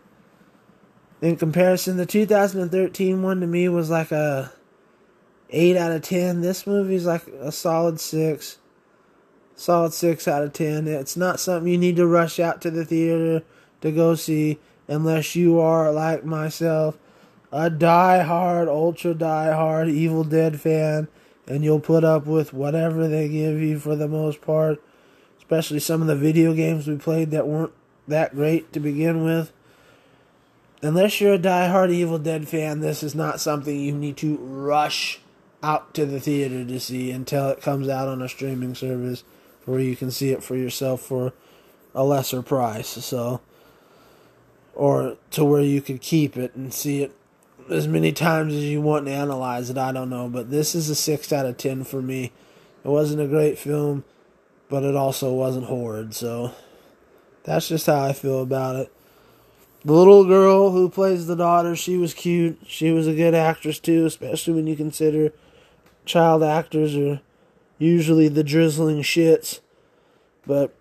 In 1.21 1.35
comparison, 1.35 1.97
the 1.97 2.05
2013 2.05 3.23
one 3.23 3.41
to 3.41 3.47
me 3.47 3.67
was 3.67 3.89
like 3.89 4.11
a 4.11 4.53
8 5.49 5.77
out 5.77 5.91
of 5.91 6.01
10. 6.03 6.41
This 6.41 6.67
movie's 6.67 7.05
like 7.05 7.27
a 7.27 7.51
solid 7.51 7.99
6. 7.99 8.59
Solid 9.55 9.93
6 9.93 10.27
out 10.27 10.43
of 10.43 10.53
10. 10.53 10.87
It's 10.87 11.17
not 11.17 11.39
something 11.39 11.71
you 11.71 11.79
need 11.79 11.95
to 11.95 12.05
rush 12.05 12.39
out 12.39 12.61
to 12.61 12.69
the 12.69 12.85
theater 12.85 13.43
to 13.81 13.91
go 13.91 14.13
see 14.13 14.59
unless 14.87 15.35
you 15.35 15.59
are 15.59 15.91
like 15.91 16.23
myself, 16.23 16.97
a 17.51 17.69
die-hard, 17.69 18.67
ultra 18.67 19.13
die-hard 19.13 19.89
Evil 19.89 20.23
Dead 20.23 20.59
fan, 20.59 21.07
and 21.47 21.63
you'll 21.63 21.79
put 21.79 22.03
up 22.03 22.25
with 22.25 22.53
whatever 22.53 23.07
they 23.07 23.29
give 23.29 23.61
you 23.61 23.79
for 23.79 23.95
the 23.95 24.07
most 24.07 24.41
part. 24.41 24.81
Especially 25.37 25.79
some 25.79 26.01
of 26.01 26.07
the 26.07 26.15
video 26.15 26.53
games 26.53 26.87
we 26.87 26.97
played 26.97 27.31
that 27.31 27.47
weren't 27.47 27.71
that 28.07 28.35
great 28.35 28.73
to 28.73 28.79
begin 28.79 29.23
with. 29.23 29.51
Unless 30.81 31.21
you're 31.21 31.33
a 31.33 31.39
die-hard 31.39 31.89
Evil 31.89 32.19
Dead 32.19 32.47
fan, 32.47 32.81
this 32.81 33.01
is 33.01 33.15
not 33.15 33.39
something 33.39 33.79
you 33.79 33.93
need 33.93 34.17
to 34.17 34.37
rush 34.37 35.19
out 35.63 35.93
to 35.95 36.05
the 36.05 36.19
theater 36.19 36.63
to 36.63 36.79
see 36.79 37.11
until 37.11 37.49
it 37.49 37.61
comes 37.61 37.89
out 37.89 38.07
on 38.07 38.21
a 38.21 38.29
streaming 38.29 38.75
service 38.75 39.23
where 39.65 39.79
you 39.79 39.95
can 39.95 40.11
see 40.11 40.31
it 40.31 40.43
for 40.43 40.55
yourself 40.55 41.01
for 41.01 41.33
a 41.95 42.03
lesser 42.03 42.41
price. 42.41 42.87
So, 42.87 43.41
or 44.77 45.17
to 45.31 45.43
where 45.43 45.63
you 45.63 45.81
could 45.81 45.99
keep 45.99 46.37
it 46.37 46.55
and 46.55 46.71
see 46.71 47.01
it 47.01 47.11
as 47.67 47.87
many 47.87 48.11
times 48.11 48.53
as 48.53 48.63
you 48.63 48.79
want 48.79 49.07
and 49.07 49.15
analyze 49.15 49.71
it. 49.71 49.77
I 49.77 49.91
don't 49.91 50.11
know, 50.11 50.29
but 50.29 50.51
this 50.51 50.75
is 50.75 50.87
a 50.87 50.95
six 50.95 51.33
out 51.33 51.47
of 51.47 51.57
ten 51.57 51.83
for 51.83 51.99
me. 51.99 52.31
It 52.85 52.87
wasn't 52.87 53.21
a 53.21 53.27
great 53.27 53.57
film, 53.57 54.05
but 54.69 54.83
it 54.83 54.95
also 54.95 55.33
wasn't 55.33 55.65
horrid. 55.65 56.13
So 56.13 56.53
that's 57.43 57.67
just 57.67 57.87
how 57.87 58.03
I 58.03 58.13
feel 58.13 58.39
about 58.39 58.75
it. 58.75 58.93
The 59.83 59.93
little 59.93 60.25
girl 60.25 60.69
who 60.69 60.89
plays 60.89 61.25
the 61.25 61.35
daughter, 61.35 61.75
she 61.75 61.97
was 61.97 62.13
cute. 62.13 62.59
She 62.67 62.91
was 62.91 63.07
a 63.07 63.15
good 63.15 63.33
actress 63.33 63.79
too, 63.79 64.05
especially 64.05 64.53
when 64.53 64.67
you 64.67 64.75
consider 64.75 65.33
child 66.05 66.43
actors 66.43 66.95
are 66.95 67.19
usually 67.79 68.27
the 68.27 68.43
drizzling 68.43 69.01
shits. 69.01 69.59
But 70.45 70.71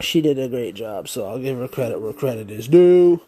she 0.00 0.20
did 0.20 0.38
a 0.38 0.48
great 0.48 0.74
job, 0.74 1.08
so 1.08 1.26
I'll 1.26 1.38
give 1.38 1.58
her 1.58 1.68
credit 1.68 2.00
where 2.00 2.12
credit 2.12 2.50
is 2.50 2.68
due. 2.68 3.20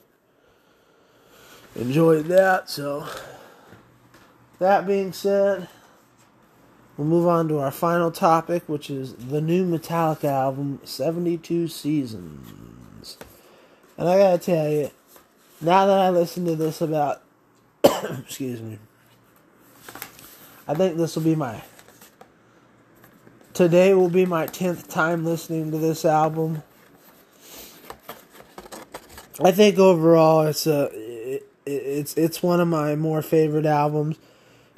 Enjoyed 1.74 2.26
that, 2.26 2.68
so 2.68 3.06
that 4.58 4.87
being 4.87 5.12
said, 5.12 5.68
we'll 6.96 7.06
move 7.06 7.26
on 7.26 7.48
to 7.48 7.58
our 7.58 7.70
final 7.70 8.11
topic, 8.11 8.68
which 8.68 8.90
is 8.90 9.14
the 9.14 9.40
new 9.40 9.64
Metallica 9.64 10.24
album, 10.24 10.80
72 10.85 11.68
Seasons. 11.68 13.16
And 13.96 14.08
I 14.08 14.18
gotta 14.18 14.38
tell 14.38 14.68
you, 14.68 14.90
now 15.61 15.87
that 15.87 15.98
I 15.98 16.11
listened 16.11 16.46
to 16.46 16.56
this 16.56 16.80
about, 16.80 17.22
excuse 17.85 18.61
me, 18.61 18.78
I 20.68 20.74
think 20.74 20.96
this 20.96 21.16
will 21.16 21.22
be 21.22 21.35
my 21.35 21.62
Today 23.55 23.93
will 23.93 24.09
be 24.09 24.25
my 24.25 24.47
10th 24.47 24.88
time 24.88 25.27
listening 25.27 25.71
to 25.73 25.79
this 25.79 26.07
album. 26.07 26.62
I 29.45 29.53
think 29.53 29.79
overall 29.79 30.47
it's 30.47 30.67
a 30.67 30.88
it, 30.93 31.47
it's 31.67 32.15
it's 32.15 32.43
one 32.43 32.61
of 32.61 32.69
my 32.69 32.97
more 32.97 33.21
favorite 33.21 33.67
albums. 33.67 34.17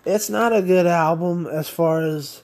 It's 0.04 0.28
not 0.28 0.52
a 0.52 0.60
good 0.60 0.86
album 0.86 1.46
as 1.46 1.68
far 1.68 2.02
as 2.02 2.42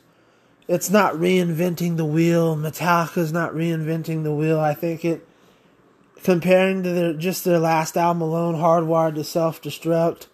it's 0.68 0.88
not 0.88 1.14
reinventing 1.14 1.96
the 1.96 2.04
wheel. 2.04 2.56
Metallica's 2.56 3.32
not 3.32 3.52
reinventing 3.52 4.22
the 4.22 4.32
wheel. 4.32 4.60
I 4.60 4.74
think 4.74 5.04
it 5.04 5.26
comparing 6.22 6.84
to 6.84 6.90
their 6.90 7.12
just 7.12 7.44
their 7.44 7.58
last 7.58 7.96
album 7.96 8.22
alone, 8.22 8.54
Hardwired 8.54 9.16
to 9.16 9.24
Self 9.24 9.60
Destruct. 9.60 10.28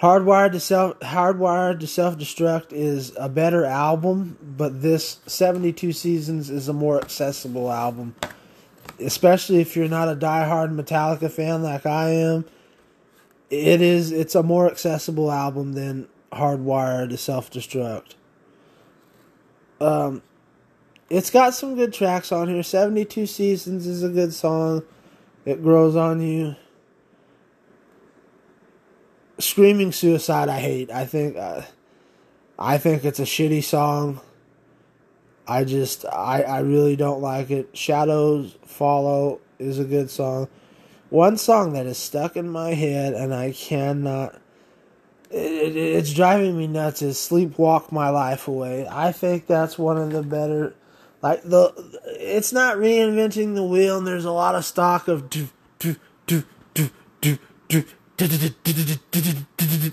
Hardwired 0.00 0.52
to 0.52 0.60
self 0.60 0.98
Hardwired 1.00 1.80
to 1.80 1.86
Self 1.86 2.18
Destruct 2.18 2.72
is 2.72 3.12
a 3.16 3.28
better 3.28 3.64
album, 3.64 4.36
but 4.42 4.82
this 4.82 5.20
72 5.26 5.92
Seasons 5.92 6.50
is 6.50 6.68
a 6.68 6.72
more 6.72 6.98
accessible 7.00 7.70
album. 7.70 8.14
Especially 8.98 9.60
if 9.60 9.76
you're 9.76 9.88
not 9.88 10.08
a 10.08 10.16
diehard 10.16 10.74
Metallica 10.74 11.30
fan 11.30 11.62
like 11.62 11.86
I 11.86 12.10
am. 12.10 12.44
It 13.50 13.80
is 13.80 14.10
it's 14.10 14.34
a 14.34 14.42
more 14.42 14.68
accessible 14.68 15.30
album 15.30 15.74
than 15.74 16.08
Hardwired 16.32 17.10
to 17.10 17.16
Self 17.16 17.50
Destruct. 17.50 18.14
Um 19.80 20.22
it's 21.08 21.30
got 21.30 21.54
some 21.54 21.76
good 21.76 21.92
tracks 21.92 22.32
on 22.32 22.48
here. 22.48 22.62
72 22.64 23.26
Seasons 23.26 23.86
is 23.86 24.02
a 24.02 24.08
good 24.08 24.34
song. 24.34 24.82
It 25.44 25.62
grows 25.62 25.94
on 25.94 26.20
you. 26.20 26.56
Screaming 29.44 29.92
Suicide 29.92 30.48
I 30.48 30.60
hate. 30.60 30.90
I 30.90 31.04
think 31.04 31.36
uh, 31.36 31.62
I 32.58 32.78
think 32.78 33.04
it's 33.04 33.18
a 33.18 33.24
shitty 33.24 33.62
song. 33.62 34.20
I 35.46 35.64
just 35.64 36.04
I 36.06 36.42
I 36.42 36.60
really 36.60 36.96
don't 36.96 37.20
like 37.20 37.50
it. 37.50 37.76
Shadows 37.76 38.56
Follow 38.64 39.40
is 39.58 39.78
a 39.78 39.84
good 39.84 40.10
song. 40.10 40.48
One 41.10 41.36
song 41.36 41.74
that 41.74 41.86
is 41.86 41.98
stuck 41.98 42.36
in 42.36 42.48
my 42.48 42.70
head 42.70 43.14
and 43.14 43.34
I 43.34 43.52
cannot 43.52 44.40
it, 45.30 45.36
it, 45.36 45.76
it's 45.76 46.12
driving 46.12 46.56
me 46.56 46.66
nuts 46.66 47.02
is 47.02 47.16
Sleepwalk 47.16 47.92
My 47.92 48.08
Life 48.08 48.48
Away. 48.48 48.86
I 48.90 49.12
think 49.12 49.46
that's 49.46 49.78
one 49.78 49.98
of 49.98 50.10
the 50.10 50.22
better 50.22 50.74
like 51.22 51.42
the 51.42 51.72
it's 52.18 52.52
not 52.52 52.78
reinventing 52.78 53.54
the 53.54 53.64
wheel 53.64 53.98
and 53.98 54.06
there's 54.06 54.24
a 54.24 54.32
lot 54.32 54.54
of 54.54 54.64
stock 54.64 55.08
of 55.08 55.28
do 55.28 55.48
do 55.78 55.96
do 56.26 56.44
do 56.72 56.90
do 57.20 57.38
do 57.68 57.84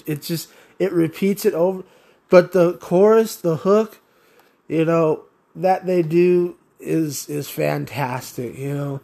it's 0.07 0.27
just 0.27 0.49
it 0.79 0.91
repeats 0.91 1.45
it 1.45 1.53
over 1.53 1.83
but 2.29 2.51
the 2.51 2.73
chorus 2.73 3.35
the 3.35 3.57
hook 3.57 3.99
you 4.67 4.85
know 4.85 5.23
that 5.55 5.85
they 5.85 6.01
do 6.01 6.55
is 6.79 7.29
is 7.29 7.49
fantastic 7.49 8.57
you 8.57 8.73
know. 8.73 9.01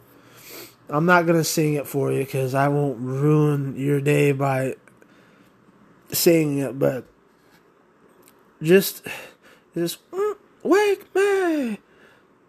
I'm 0.90 1.04
not 1.04 1.26
to 1.26 1.44
sing 1.44 1.74
it 1.74 1.86
for 1.86 2.10
you 2.10 2.24
cuz 2.24 2.54
i 2.54 2.68
won't 2.68 2.98
ruin 2.98 3.76
your 3.76 4.00
day 4.00 4.32
by 4.32 4.76
singing 6.10 6.58
it 6.58 6.78
but 6.78 7.04
just 8.62 9.06
just 9.74 10.10
mm, 10.10 10.36
wake 10.62 11.14
me. 11.14 11.78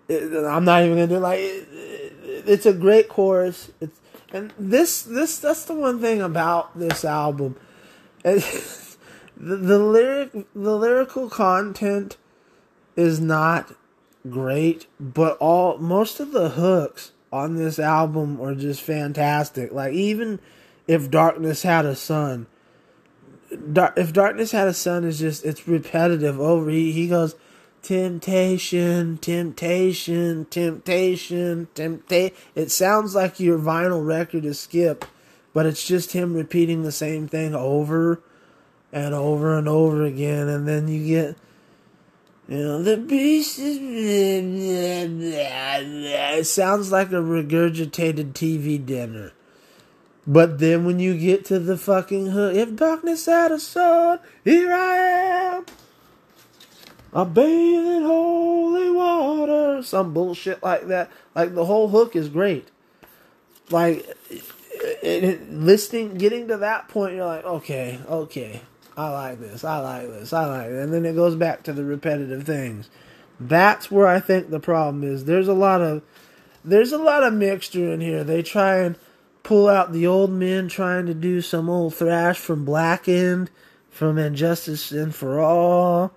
I'm 0.09 0.65
not 0.65 0.83
even 0.83 0.97
to 0.97 1.07
do 1.07 1.19
like 1.19 1.39
it's 1.39 2.65
a 2.65 2.73
great 2.73 3.09
chorus. 3.09 3.71
It's 3.79 3.98
and 4.31 4.53
this 4.57 5.01
this 5.01 5.39
that's 5.39 5.65
the 5.65 5.73
one 5.73 5.99
thing 5.99 6.21
about 6.21 6.77
this 6.77 7.03
album. 7.03 7.55
the, 8.23 8.97
the 9.37 9.79
lyric 9.79 10.31
the 10.53 10.75
lyrical 10.75 11.29
content 11.29 12.17
is 12.95 13.19
not 13.19 13.73
great, 14.29 14.85
but 14.99 15.37
all 15.37 15.77
most 15.77 16.19
of 16.19 16.31
the 16.31 16.49
hooks 16.49 17.11
on 17.31 17.55
this 17.55 17.79
album 17.79 18.39
are 18.41 18.55
just 18.55 18.81
fantastic. 18.81 19.71
Like 19.71 19.93
even 19.93 20.39
if 20.87 21.09
darkness 21.09 21.63
had 21.63 21.85
a 21.85 21.95
son, 21.95 22.47
if 23.51 24.13
darkness 24.13 24.51
had 24.51 24.67
a 24.67 24.73
son 24.73 25.03
is 25.03 25.19
just 25.19 25.45
it's 25.45 25.67
repetitive 25.67 26.39
over. 26.39 26.69
He 26.69 26.91
he 26.91 27.07
goes 27.07 27.35
temptation, 27.81 29.17
temptation, 29.17 30.45
temptation, 30.45 31.67
temptation. 31.73 32.37
It 32.55 32.71
sounds 32.71 33.15
like 33.15 33.39
your 33.39 33.57
vinyl 33.57 34.05
record 34.05 34.45
is 34.45 34.59
skipped, 34.59 35.07
but 35.53 35.65
it's 35.65 35.85
just 35.85 36.11
him 36.13 36.33
repeating 36.33 36.83
the 36.83 36.91
same 36.91 37.27
thing 37.27 37.55
over 37.55 38.21
and 38.91 39.13
over 39.13 39.57
and 39.57 39.67
over 39.67 40.03
again, 40.03 40.47
and 40.47 40.67
then 40.67 40.87
you 40.87 41.05
get. 41.05 41.37
You 42.47 42.57
know, 42.57 42.81
the 42.81 42.97
beast 42.97 43.59
is. 43.59 43.77
It 46.39 46.45
sounds 46.47 46.91
like 46.91 47.11
a 47.11 47.21
regurgitated 47.21 48.33
TV 48.33 48.83
dinner. 48.83 49.33
But 50.25 50.59
then 50.59 50.85
when 50.85 50.99
you 50.99 51.17
get 51.17 51.45
to 51.45 51.59
the 51.59 51.77
fucking 51.77 52.27
hook, 52.27 52.55
if 52.55 52.75
darkness 52.75 53.25
had 53.25 53.51
a 53.51 53.59
sword, 53.59 54.19
here 54.43 54.73
I 54.73 54.97
am. 54.97 55.65
I 57.13 57.23
bathe 57.23 57.87
in 57.87 58.03
holy 58.03 58.91
water. 58.91 59.81
Some 59.83 60.13
bullshit 60.13 60.61
like 60.61 60.87
that. 60.87 61.11
Like 61.35 61.55
the 61.55 61.65
whole 61.65 61.89
hook 61.89 62.15
is 62.15 62.29
great. 62.29 62.67
Like 63.69 64.07
it, 65.01 65.23
it, 65.23 65.51
listening, 65.51 66.15
getting 66.15 66.47
to 66.47 66.57
that 66.57 66.87
point, 66.87 67.15
you're 67.15 67.25
like, 67.25 67.45
okay, 67.45 67.99
okay, 68.07 68.61
I 68.97 69.09
like 69.09 69.39
this, 69.39 69.63
I 69.63 69.79
like 69.79 70.07
this, 70.07 70.33
I 70.33 70.45
like 70.45 70.67
it, 70.67 70.83
and 70.83 70.93
then 70.93 71.05
it 71.05 71.15
goes 71.15 71.35
back 71.35 71.63
to 71.63 71.73
the 71.73 71.83
repetitive 71.83 72.43
things. 72.43 72.89
That's 73.39 73.89
where 73.89 74.07
I 74.07 74.19
think 74.19 74.49
the 74.49 74.59
problem 74.59 75.03
is. 75.03 75.25
There's 75.25 75.47
a 75.47 75.53
lot 75.53 75.81
of 75.81 76.01
there's 76.63 76.91
a 76.91 76.97
lot 76.97 77.23
of 77.23 77.33
mixture 77.33 77.93
in 77.93 78.01
here. 78.01 78.23
They 78.23 78.43
try 78.43 78.79
and 78.79 78.97
pull 79.43 79.69
out 79.69 79.93
the 79.93 80.05
old 80.05 80.31
men 80.31 80.67
trying 80.67 81.05
to 81.05 81.13
do 81.13 81.41
some 81.41 81.69
old 81.69 81.95
thrash 81.95 82.37
from 82.37 82.65
Blackened, 82.65 83.49
from 83.89 84.17
Injustice 84.17 84.91
and 84.91 85.15
For 85.15 85.39
All. 85.39 86.13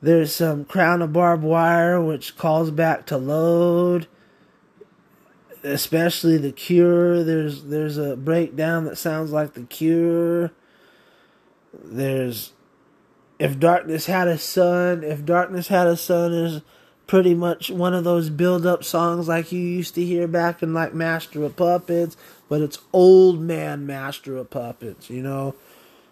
There's 0.00 0.32
some 0.32 0.64
Crown 0.64 1.02
of 1.02 1.12
Barbed 1.12 1.42
Wire, 1.42 2.00
which 2.00 2.36
calls 2.36 2.70
back 2.70 3.04
to 3.06 3.16
Load, 3.16 4.06
especially 5.64 6.38
The 6.38 6.52
Cure. 6.52 7.24
There's 7.24 7.64
there's 7.64 7.98
a 7.98 8.16
breakdown 8.16 8.84
that 8.84 8.96
sounds 8.96 9.32
like 9.32 9.54
The 9.54 9.64
Cure. 9.64 10.52
There's 11.72 12.52
If 13.38 13.58
Darkness 13.58 14.06
Had 14.06 14.28
a 14.28 14.38
Son. 14.38 15.02
If 15.02 15.24
Darkness 15.24 15.68
Had 15.68 15.88
a 15.88 15.96
Son 15.96 16.32
is 16.32 16.62
pretty 17.08 17.34
much 17.34 17.70
one 17.70 17.94
of 17.94 18.04
those 18.04 18.30
build 18.30 18.66
up 18.66 18.84
songs 18.84 19.26
like 19.26 19.50
you 19.50 19.58
used 19.58 19.94
to 19.96 20.04
hear 20.04 20.28
back 20.28 20.62
in 20.62 20.74
like 20.74 20.94
Master 20.94 21.42
of 21.42 21.56
Puppets, 21.56 22.16
but 22.48 22.60
it's 22.60 22.78
old 22.92 23.40
man 23.40 23.84
Master 23.84 24.36
of 24.36 24.50
Puppets, 24.50 25.10
you 25.10 25.22
know. 25.22 25.56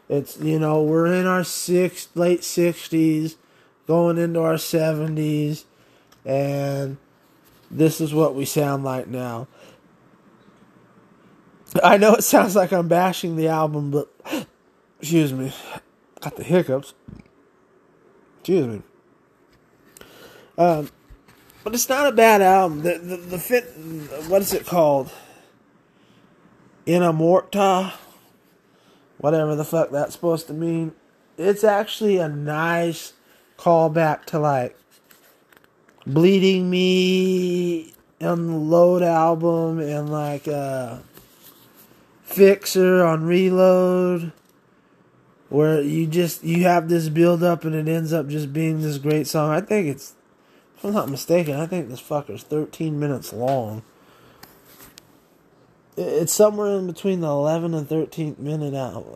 It's 0.08 0.38
you 0.38 0.58
know, 0.58 0.82
we're 0.82 1.06
in 1.06 1.26
our 1.26 1.44
six 1.44 2.08
late 2.14 2.42
sixties, 2.42 3.36
going 3.86 4.18
into 4.18 4.40
our 4.40 4.58
seventies, 4.58 5.64
and 6.24 6.96
this 7.70 8.00
is 8.00 8.12
what 8.12 8.34
we 8.34 8.44
sound 8.44 8.84
like 8.84 9.08
now. 9.08 9.48
I 11.82 11.96
know 11.96 12.14
it 12.14 12.24
sounds 12.24 12.56
like 12.56 12.72
I'm 12.72 12.88
bashing 12.88 13.36
the 13.36 13.48
album, 13.48 13.90
but 13.90 14.10
excuse 15.00 15.32
me. 15.32 15.52
Got 16.20 16.36
the 16.36 16.44
hiccups. 16.44 16.94
Excuse 18.40 18.66
me. 18.66 18.82
Um, 20.56 20.88
but 21.64 21.74
it's 21.74 21.88
not 21.88 22.06
a 22.06 22.12
bad 22.12 22.40
album. 22.40 22.82
The 22.82 22.98
the, 22.98 23.16
the 23.16 23.38
fit. 23.38 23.64
What 24.28 24.40
is 24.42 24.54
it 24.54 24.64
called? 24.64 25.10
Inamorata, 26.86 27.92
whatever 29.18 29.56
the 29.56 29.64
fuck 29.64 29.90
that's 29.90 30.12
supposed 30.12 30.46
to 30.46 30.54
mean. 30.54 30.92
It's 31.36 31.64
actually 31.64 32.18
a 32.18 32.28
nice 32.28 33.12
callback 33.56 34.24
to 34.26 34.38
like 34.38 34.76
Bleeding 36.06 36.70
Me 36.70 37.92
on 38.20 38.46
the 38.46 38.56
Load 38.56 39.02
album 39.02 39.80
and 39.80 40.10
like 40.10 40.46
uh, 40.46 40.98
Fixxxer 42.28 43.06
on 43.06 43.24
Reload 43.24 44.32
where 45.48 45.80
you 45.80 46.06
just 46.06 46.42
you 46.42 46.64
have 46.64 46.88
this 46.88 47.08
build 47.08 47.42
up 47.42 47.64
and 47.64 47.74
it 47.74 47.88
ends 47.88 48.12
up 48.12 48.28
just 48.28 48.52
being 48.52 48.82
this 48.82 48.98
great 48.98 49.26
song. 49.26 49.50
I 49.50 49.60
think 49.60 49.88
it's 49.88 50.14
if 50.76 50.84
I'm 50.84 50.92
not 50.92 51.08
mistaken, 51.08 51.54
I 51.54 51.66
think 51.66 51.88
this 51.88 52.02
fucker's 52.02 52.42
13 52.42 52.98
minutes 52.98 53.32
long. 53.32 53.82
It's 55.96 56.32
somewhere 56.32 56.78
in 56.78 56.86
between 56.86 57.20
the 57.20 57.28
11 57.28 57.72
and 57.72 57.88
13th 57.88 58.38
minute 58.38 58.74
out. 58.74 59.06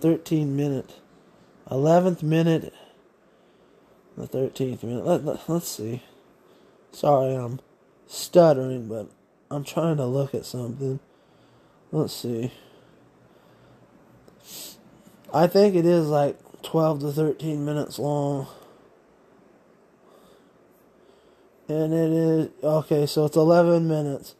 13 0.00 0.56
minute. 0.56 0.94
11th 1.70 2.22
minute. 2.22 2.72
The 4.18 4.26
13th 4.26 4.82
minute. 4.82 5.06
Let, 5.06 5.24
let, 5.24 5.48
let's 5.48 5.68
see. 5.68 6.02
Sorry, 6.92 7.34
I'm 7.34 7.60
stuttering, 8.06 8.88
but 8.88 9.08
I'm 9.50 9.64
trying 9.64 9.96
to 9.98 10.06
look 10.06 10.34
at 10.34 10.44
something. 10.44 11.00
Let's 11.92 12.14
see. 12.14 12.52
I 15.32 15.46
think 15.46 15.74
it 15.74 15.86
is 15.86 16.08
like 16.08 16.36
12 16.62 17.00
to 17.00 17.12
13 17.12 17.64
minutes 17.64 17.98
long. 17.98 18.48
and 21.68 21.92
it 21.92 22.10
is 22.10 22.48
okay 22.62 23.06
so 23.06 23.26
it's 23.26 23.36
11 23.36 23.86
minutes 23.86 24.34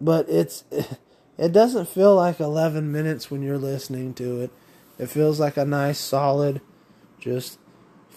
but 0.00 0.28
it's 0.28 0.64
it 1.38 1.52
doesn't 1.52 1.88
feel 1.88 2.16
like 2.16 2.40
11 2.40 2.90
minutes 2.90 3.30
when 3.30 3.42
you're 3.42 3.58
listening 3.58 4.14
to 4.14 4.40
it 4.40 4.50
it 4.98 5.06
feels 5.08 5.38
like 5.38 5.56
a 5.56 5.64
nice 5.64 5.98
solid 5.98 6.60
just 7.20 7.57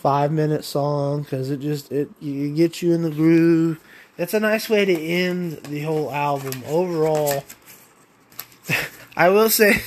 5 0.01 0.31
minute 0.31 0.65
song 0.65 1.23
cuz 1.23 1.51
it 1.51 1.59
just 1.59 1.91
it 1.91 2.09
you 2.19 2.55
get 2.55 2.81
you 2.81 2.91
in 2.91 3.03
the 3.03 3.11
groove. 3.11 3.79
It's 4.17 4.33
a 4.33 4.39
nice 4.39 4.67
way 4.67 4.83
to 4.83 4.93
end 4.93 5.63
the 5.63 5.81
whole 5.81 6.11
album. 6.11 6.63
Overall 6.67 7.43
I 9.15 9.29
will 9.29 9.49
say 9.49 9.81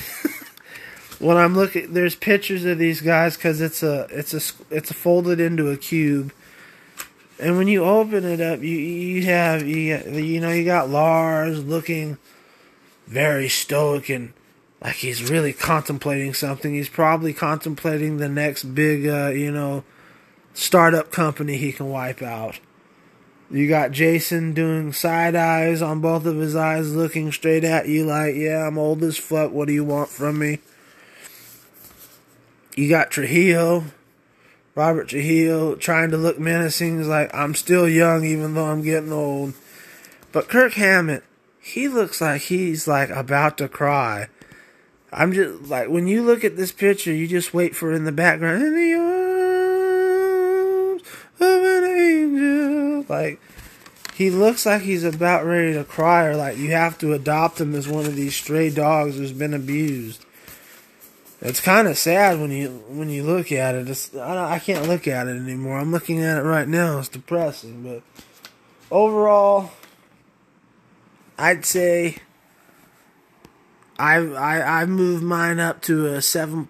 when 1.19 1.35
I'm 1.35 1.53
looking 1.53 1.93
there's 1.93 2.15
pictures 2.15 2.63
of 2.63 2.77
these 2.77 3.01
guys 3.01 3.35
cuz 3.35 3.59
it's 3.59 3.83
a 3.83 4.07
it's 4.09 4.33
a 4.33 4.41
it's 4.73 4.89
a 4.89 4.93
folded 4.93 5.41
into 5.41 5.69
a 5.69 5.75
cube. 5.75 6.31
And 7.37 7.57
when 7.57 7.67
you 7.67 7.83
open 7.83 8.23
it 8.23 8.39
up, 8.39 8.61
you 8.61 8.77
you 8.77 9.23
have 9.23 9.67
you 9.67 9.97
you 10.13 10.39
know 10.39 10.51
you 10.51 10.63
got 10.63 10.89
Lars 10.89 11.61
looking 11.61 12.17
very 13.05 13.49
stoic 13.49 14.09
and 14.09 14.31
like 14.81 14.95
he's 14.95 15.29
really 15.29 15.51
contemplating 15.51 16.33
something. 16.33 16.73
He's 16.73 16.89
probably 16.89 17.33
contemplating 17.33 18.17
the 18.17 18.29
next 18.29 18.63
big 18.63 19.05
uh, 19.05 19.33
you 19.35 19.51
know 19.51 19.83
startup 20.55 21.11
company 21.11 21.57
he 21.57 21.71
can 21.71 21.89
wipe 21.89 22.23
out. 22.23 22.59
You 23.51 23.69
got 23.69 23.91
Jason 23.91 24.53
doing 24.53 24.91
side 24.91 25.35
eyes 25.35 25.83
on 25.83 26.01
both 26.01 26.25
of 26.25 26.37
his 26.37 26.55
eyes, 26.55 26.95
looking 26.95 27.31
straight 27.31 27.63
at 27.63 27.87
you 27.87 28.03
like, 28.03 28.33
"Yeah, 28.33 28.67
I'm 28.67 28.79
old 28.79 29.03
as 29.03 29.19
fuck. 29.19 29.51
What 29.51 29.67
do 29.67 29.73
you 29.73 29.83
want 29.83 30.09
from 30.09 30.39
me?" 30.39 30.61
You 32.75 32.89
got 32.89 33.11
Trujillo 33.11 33.85
Robert 34.75 35.07
Trujillo 35.07 35.75
trying 35.75 36.11
to 36.11 36.17
look 36.17 36.37
menacing. 36.37 36.97
He's 36.97 37.07
like, 37.07 37.33
I'm 37.33 37.55
still 37.55 37.87
young 37.87 38.25
even 38.25 38.53
though 38.53 38.65
I'm 38.65 38.81
getting 38.81 39.13
old. 39.13 39.53
But 40.33 40.49
Kirk 40.49 40.73
Hammett, 40.73 41.23
he 41.61 41.87
looks 41.87 42.19
like 42.19 42.41
he's 42.41 42.85
like 42.87 43.09
about 43.09 43.57
to 43.59 43.69
cry. 43.69 44.27
I'm 45.13 45.31
just 45.31 45.69
like 45.69 45.87
when 45.87 46.07
you 46.07 46.21
look 46.23 46.43
at 46.43 46.57
this 46.57 46.73
picture, 46.73 47.13
you 47.13 47.25
just 47.25 47.53
wait 47.53 47.73
for 47.73 47.93
in 47.93 48.03
the 48.03 48.11
background 48.11 48.63
in 48.63 48.75
the 48.75 48.93
arms 50.91 51.03
of 51.39 51.63
an 51.63 51.85
Like 53.09 53.39
he 54.15 54.29
looks 54.29 54.65
like 54.65 54.81
he's 54.81 55.03
about 55.03 55.45
ready 55.45 55.73
to 55.73 55.83
cry, 55.83 56.25
or 56.25 56.35
like 56.35 56.57
you 56.57 56.71
have 56.71 56.97
to 56.99 57.13
adopt 57.13 57.59
him 57.59 57.75
as 57.75 57.87
one 57.87 58.05
of 58.05 58.15
these 58.15 58.35
stray 58.35 58.69
dogs 58.69 59.17
who's 59.17 59.33
been 59.33 59.53
abused. 59.53 60.25
It's 61.41 61.59
kind 61.59 61.87
of 61.87 61.97
sad 61.97 62.39
when 62.39 62.51
you 62.51 62.83
when 62.87 63.09
you 63.09 63.23
look 63.23 63.51
at 63.51 63.75
it. 63.75 63.89
It's, 63.89 64.15
I, 64.15 64.53
I 64.55 64.59
can't 64.59 64.87
look 64.87 65.05
at 65.07 65.27
it 65.27 65.35
anymore. 65.35 65.79
I'm 65.79 65.91
looking 65.91 66.23
at 66.23 66.37
it 66.37 66.43
right 66.43 66.67
now. 66.67 66.99
It's 66.99 67.09
depressing, 67.09 67.83
but 67.83 68.01
overall, 68.89 69.71
I'd 71.37 71.65
say 71.65 72.17
I 73.99 74.15
I 74.15 74.81
I 74.81 74.85
moved 74.85 75.23
mine 75.23 75.59
up 75.59 75.81
to 75.83 76.07
a 76.07 76.21
seven. 76.21 76.69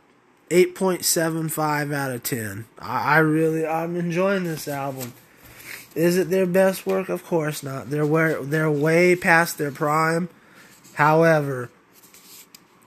8.75 0.51 1.91
out 1.91 2.11
of 2.11 2.21
10. 2.21 2.65
I, 2.77 3.15
I 3.15 3.17
really 3.17 3.65
I'm 3.65 3.95
enjoying 3.95 4.43
this 4.43 4.67
album. 4.67 5.13
Is 5.95 6.17
it 6.17 6.29
their 6.29 6.45
best 6.45 6.85
work? 6.85 7.07
Of 7.09 7.25
course 7.25 7.63
not. 7.63 7.89
They're 7.89 8.05
where 8.05 8.43
they're 8.43 8.69
way 8.69 9.15
past 9.15 9.57
their 9.57 9.71
prime. 9.71 10.29
However, 10.95 11.69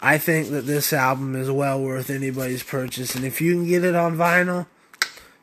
I 0.01 0.19
think 0.19 0.51
that 0.51 0.67
this 0.67 0.93
album 0.93 1.35
is 1.35 1.51
well 1.51 1.81
worth 1.81 2.11
anybody's 2.11 2.63
purchase, 2.63 3.15
and 3.15 3.25
if 3.25 3.41
you 3.41 3.55
can 3.55 3.67
get 3.67 3.85
it 3.85 3.95
on 3.95 4.17
vinyl, 4.17 4.67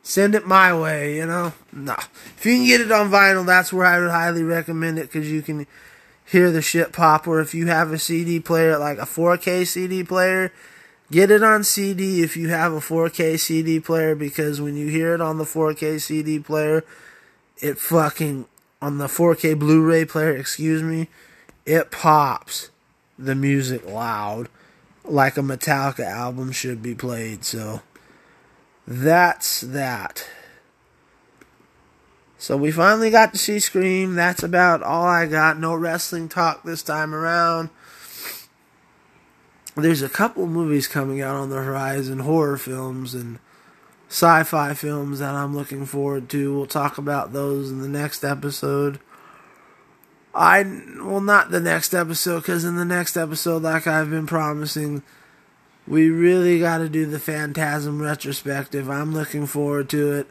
send 0.02 0.34
it 0.34 0.46
my 0.46 0.78
way. 0.78 1.16
You 1.16 1.26
know, 1.26 1.52
no, 1.72 1.96
if 2.36 2.46
you 2.46 2.56
can 2.56 2.66
get 2.66 2.80
it 2.80 2.92
on 2.92 3.10
vinyl, 3.10 3.44
that's 3.44 3.72
where 3.72 3.86
I 3.86 3.98
would 3.98 4.10
highly 4.10 4.42
recommend 4.42 4.98
it 4.98 5.12
because 5.12 5.30
you 5.30 5.42
can 5.42 5.66
hear 6.24 6.50
the 6.50 6.62
shit 6.62 6.92
pop. 6.92 7.26
Or 7.26 7.40
if 7.40 7.54
you 7.54 7.66
have 7.66 7.92
a 7.92 7.98
CD 7.98 8.40
player, 8.40 8.78
like 8.78 8.98
a 8.98 9.02
4K 9.02 9.66
CD 9.66 10.02
player, 10.04 10.52
get 11.10 11.30
it 11.30 11.42
on 11.42 11.64
CD 11.64 12.22
if 12.22 12.36
you 12.36 12.48
have 12.48 12.72
a 12.72 12.80
4K 12.80 13.38
CD 13.38 13.80
player 13.80 14.14
because 14.14 14.60
when 14.60 14.76
you 14.76 14.88
hear 14.88 15.14
it 15.14 15.20
on 15.20 15.38
the 15.38 15.44
4K 15.44 16.00
CD 16.00 16.38
player, 16.38 16.82
it 17.60 17.78
fucking 17.78 18.46
on 18.80 18.98
the 18.98 19.06
4K 19.06 19.58
Blu-ray 19.58 20.04
player, 20.04 20.36
excuse 20.36 20.82
me, 20.82 21.08
it 21.64 21.90
pops 21.90 22.70
the 23.18 23.34
music 23.34 23.88
loud 23.88 24.48
like 25.04 25.36
a 25.36 25.40
Metallica 25.40 26.04
album 26.04 26.52
should 26.52 26.82
be 26.82 26.94
played. 26.94 27.44
So 27.44 27.80
that's 28.86 29.62
that. 29.62 30.28
So 32.38 32.56
we 32.56 32.70
finally 32.70 33.10
got 33.10 33.32
to 33.32 33.38
see 33.38 33.58
Scream. 33.58 34.14
That's 34.14 34.42
about 34.42 34.82
all 34.82 35.04
I 35.06 35.26
got. 35.26 35.58
No 35.58 35.74
wrestling 35.74 36.28
talk 36.28 36.62
this 36.62 36.82
time 36.82 37.14
around. 37.14 37.70
There's 39.74 40.02
a 40.02 40.08
couple 40.08 40.46
movies 40.46 40.86
coming 40.86 41.20
out 41.20 41.36
on 41.36 41.50
the 41.50 41.62
horizon, 41.62 42.20
horror 42.20 42.56
films 42.56 43.14
and 43.14 43.38
sci-fi 44.16 44.72
films 44.72 45.18
that 45.18 45.34
I'm 45.34 45.54
looking 45.54 45.84
forward 45.84 46.30
to. 46.30 46.56
We'll 46.56 46.64
talk 46.64 46.96
about 46.96 47.34
those 47.34 47.70
in 47.70 47.82
the 47.82 47.88
next 47.88 48.24
episode. 48.24 48.98
I 50.34 50.62
well 51.02 51.20
not 51.20 51.50
the 51.50 51.60
next 51.60 51.92
episode 51.92 52.40
because 52.40 52.64
in 52.64 52.76
the 52.76 52.86
next 52.86 53.18
episode, 53.18 53.62
like 53.62 53.86
I've 53.86 54.08
been 54.08 54.26
promising, 54.26 55.02
we 55.86 56.08
really 56.08 56.58
got 56.58 56.78
to 56.78 56.88
do 56.88 57.04
the 57.04 57.18
Phantasm 57.18 58.00
retrospective. 58.00 58.88
I'm 58.88 59.12
looking 59.12 59.46
forward 59.46 59.90
to 59.90 60.12
it. 60.14 60.26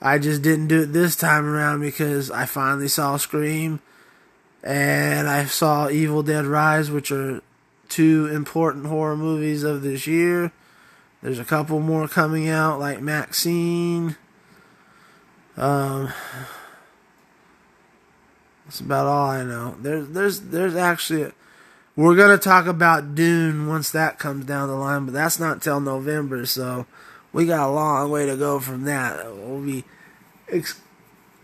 I 0.00 0.18
just 0.18 0.42
didn't 0.42 0.66
do 0.66 0.82
it 0.82 0.86
this 0.86 1.14
time 1.14 1.46
around 1.46 1.78
because 1.78 2.28
I 2.28 2.46
finally 2.46 2.88
saw 2.88 3.18
Scream, 3.18 3.78
and 4.64 5.28
I 5.28 5.44
saw 5.44 5.88
Evil 5.88 6.24
Dead 6.24 6.44
Rise, 6.44 6.90
which 6.90 7.12
are 7.12 7.40
two 7.88 8.26
important 8.26 8.86
horror 8.86 9.16
movies 9.16 9.62
of 9.62 9.82
this 9.82 10.08
year. 10.08 10.50
There's 11.22 11.38
a 11.38 11.44
couple 11.44 11.78
more 11.78 12.08
coming 12.08 12.48
out, 12.48 12.80
like 12.80 13.00
Maxine. 13.00 14.16
Um, 15.56 16.12
that's 18.64 18.80
about 18.80 19.06
all 19.06 19.30
I 19.30 19.44
know. 19.44 19.76
There's 19.80 20.08
there's 20.08 20.40
there's 20.40 20.74
actually 20.74 21.22
a, 21.22 21.32
we're 21.94 22.16
gonna 22.16 22.38
talk 22.38 22.66
about 22.66 23.14
Dune 23.14 23.68
once 23.68 23.92
that 23.92 24.18
comes 24.18 24.46
down 24.46 24.68
the 24.68 24.74
line, 24.74 25.04
but 25.04 25.14
that's 25.14 25.38
not 25.38 25.62
till 25.62 25.80
November, 25.80 26.44
so 26.44 26.86
we 27.32 27.46
got 27.46 27.68
a 27.68 27.72
long 27.72 28.10
way 28.10 28.26
to 28.26 28.36
go 28.36 28.58
from 28.58 28.82
that. 28.84 29.24
We'll 29.24 29.60
be, 29.60 29.84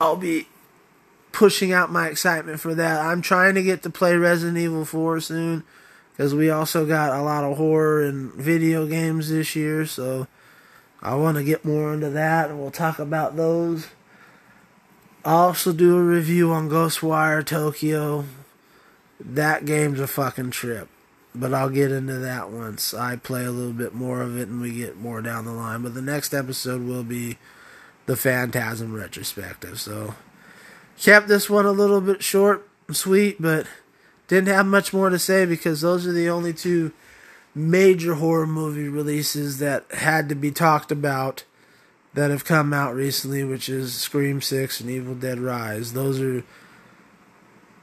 I'll 0.00 0.16
be 0.16 0.48
pushing 1.30 1.72
out 1.72 1.92
my 1.92 2.08
excitement 2.08 2.58
for 2.58 2.74
that. 2.74 3.00
I'm 3.00 3.22
trying 3.22 3.54
to 3.54 3.62
get 3.62 3.84
to 3.84 3.90
play 3.90 4.16
Resident 4.16 4.58
Evil 4.58 4.84
4 4.84 5.20
soon 5.20 5.64
because 6.18 6.34
we 6.34 6.50
also 6.50 6.84
got 6.84 7.16
a 7.16 7.22
lot 7.22 7.44
of 7.44 7.56
horror 7.58 8.02
and 8.02 8.32
video 8.32 8.88
games 8.88 9.30
this 9.30 9.54
year, 9.54 9.86
so 9.86 10.26
I 11.00 11.14
want 11.14 11.36
to 11.36 11.44
get 11.44 11.64
more 11.64 11.94
into 11.94 12.10
that, 12.10 12.50
and 12.50 12.58
we'll 12.58 12.72
talk 12.72 12.98
about 12.98 13.36
those. 13.36 13.86
I'll 15.24 15.46
also 15.46 15.72
do 15.72 15.96
a 15.96 16.02
review 16.02 16.50
on 16.50 16.68
Ghostwire 16.68 17.46
Tokyo. 17.46 18.24
That 19.20 19.64
game's 19.64 20.00
a 20.00 20.08
fucking 20.08 20.50
trip. 20.50 20.88
But 21.36 21.54
I'll 21.54 21.70
get 21.70 21.92
into 21.92 22.18
that 22.18 22.50
once 22.50 22.92
I 22.92 23.14
play 23.14 23.44
a 23.44 23.52
little 23.52 23.72
bit 23.72 23.94
more 23.94 24.20
of 24.20 24.36
it 24.36 24.48
and 24.48 24.60
we 24.60 24.72
get 24.72 24.96
more 24.96 25.22
down 25.22 25.44
the 25.44 25.52
line. 25.52 25.82
But 25.82 25.94
the 25.94 26.02
next 26.02 26.34
episode 26.34 26.82
will 26.82 27.04
be 27.04 27.38
the 28.06 28.16
Phantasm 28.16 28.92
retrospective. 28.92 29.80
So 29.80 30.14
kept 31.00 31.28
this 31.28 31.48
one 31.48 31.66
a 31.66 31.70
little 31.70 32.00
bit 32.00 32.24
short 32.24 32.68
and 32.88 32.96
sweet, 32.96 33.40
but 33.40 33.66
didn't 34.28 34.48
have 34.48 34.66
much 34.66 34.92
more 34.92 35.10
to 35.10 35.18
say 35.18 35.44
because 35.44 35.80
those 35.80 36.06
are 36.06 36.12
the 36.12 36.28
only 36.28 36.52
two 36.52 36.92
major 37.54 38.14
horror 38.14 38.46
movie 38.46 38.88
releases 38.88 39.58
that 39.58 39.84
had 39.92 40.28
to 40.28 40.34
be 40.34 40.50
talked 40.50 40.92
about 40.92 41.44
that 42.14 42.30
have 42.30 42.44
come 42.44 42.72
out 42.72 42.94
recently, 42.94 43.44
which 43.44 43.68
is 43.68 43.94
Scream 43.94 44.40
6 44.40 44.80
and 44.80 44.90
Evil 44.90 45.14
Dead 45.14 45.38
Rise. 45.38 45.92
Those 45.92 46.20
are 46.20 46.44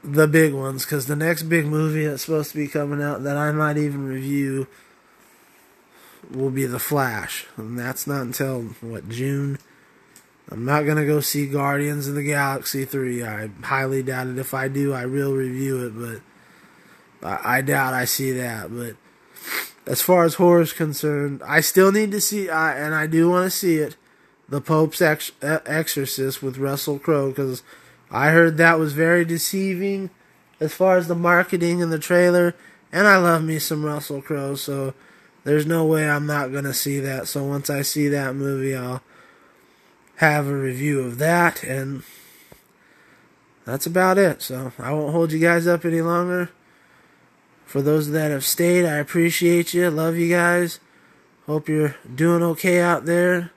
the 0.02 0.28
big 0.28 0.52
ones 0.52 0.84
because 0.84 1.06
the 1.06 1.16
next 1.16 1.44
big 1.44 1.66
movie 1.66 2.06
that's 2.06 2.24
supposed 2.24 2.52
to 2.52 2.56
be 2.56 2.68
coming 2.68 3.02
out 3.02 3.24
that 3.24 3.36
I 3.36 3.50
might 3.52 3.76
even 3.76 4.06
review 4.06 4.66
will 6.30 6.50
be 6.50 6.66
The 6.66 6.78
Flash, 6.78 7.46
and 7.56 7.78
that's 7.78 8.06
not 8.06 8.22
until 8.22 8.62
what 8.80 9.08
June. 9.08 9.58
I'm 10.50 10.64
not 10.64 10.86
gonna 10.86 11.06
go 11.06 11.20
see 11.20 11.46
Guardians 11.46 12.06
of 12.06 12.14
the 12.14 12.22
Galaxy 12.22 12.84
3. 12.84 13.24
I 13.24 13.50
highly 13.64 14.02
doubt 14.02 14.28
it. 14.28 14.38
If 14.38 14.54
I 14.54 14.68
do, 14.68 14.92
I 14.92 15.06
will 15.06 15.34
review 15.34 15.86
it, 15.86 15.98
but 15.98 16.20
I, 17.22 17.58
I 17.58 17.60
doubt 17.60 17.94
I 17.94 18.04
see 18.04 18.32
that. 18.32 18.74
But 18.74 18.96
as 19.86 20.02
far 20.02 20.24
as 20.24 20.34
horror 20.34 20.62
is 20.62 20.72
concerned, 20.72 21.42
I 21.44 21.60
still 21.60 21.92
need 21.92 22.10
to 22.12 22.20
see, 22.20 22.48
I, 22.50 22.76
and 22.76 22.94
I 22.94 23.06
do 23.06 23.30
want 23.30 23.50
to 23.50 23.56
see 23.56 23.76
it. 23.76 23.96
The 24.48 24.60
Pope's 24.60 25.02
Ex- 25.02 25.32
Exorcist 25.42 26.42
with 26.42 26.58
Russell 26.58 27.00
Crowe 27.00 27.30
because 27.30 27.62
I 28.10 28.30
heard 28.30 28.56
that 28.56 28.78
was 28.78 28.92
very 28.92 29.24
deceiving 29.24 30.10
as 30.60 30.72
far 30.72 30.96
as 30.96 31.08
the 31.08 31.14
marketing 31.14 31.82
and 31.82 31.92
the 31.92 31.98
trailer, 31.98 32.54
and 32.92 33.06
I 33.06 33.16
love 33.16 33.42
me 33.42 33.58
some 33.58 33.84
Russell 33.84 34.22
Crowe, 34.22 34.54
so 34.54 34.94
there's 35.44 35.66
no 35.66 35.84
way 35.84 36.08
I'm 36.08 36.26
not 36.26 36.52
gonna 36.52 36.72
see 36.72 37.00
that. 37.00 37.28
So 37.28 37.44
once 37.44 37.68
I 37.68 37.82
see 37.82 38.08
that 38.08 38.34
movie, 38.34 38.74
I'll 38.74 39.02
have 40.16 40.46
a 40.46 40.56
review 40.56 41.00
of 41.00 41.18
that, 41.18 41.62
and 41.62 42.02
that's 43.64 43.86
about 43.86 44.16
it. 44.16 44.42
So 44.42 44.72
I 44.78 44.92
won't 44.92 45.12
hold 45.12 45.32
you 45.32 45.38
guys 45.38 45.66
up 45.66 45.84
any 45.84 46.00
longer. 46.00 46.50
For 47.66 47.82
those 47.82 48.10
that 48.12 48.30
have 48.30 48.44
stayed, 48.44 48.86
I 48.86 48.96
appreciate 48.96 49.74
you. 49.74 49.90
Love 49.90 50.16
you 50.16 50.30
guys. 50.30 50.78
Hope 51.46 51.68
you're 51.68 51.96
doing 52.14 52.42
okay 52.42 52.80
out 52.80 53.04
there. 53.04 53.50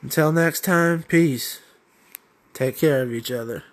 Until 0.00 0.32
next 0.32 0.62
time, 0.64 1.02
peace. 1.02 1.60
Take 2.54 2.78
care 2.78 3.02
of 3.02 3.12
each 3.12 3.30
other. 3.30 3.64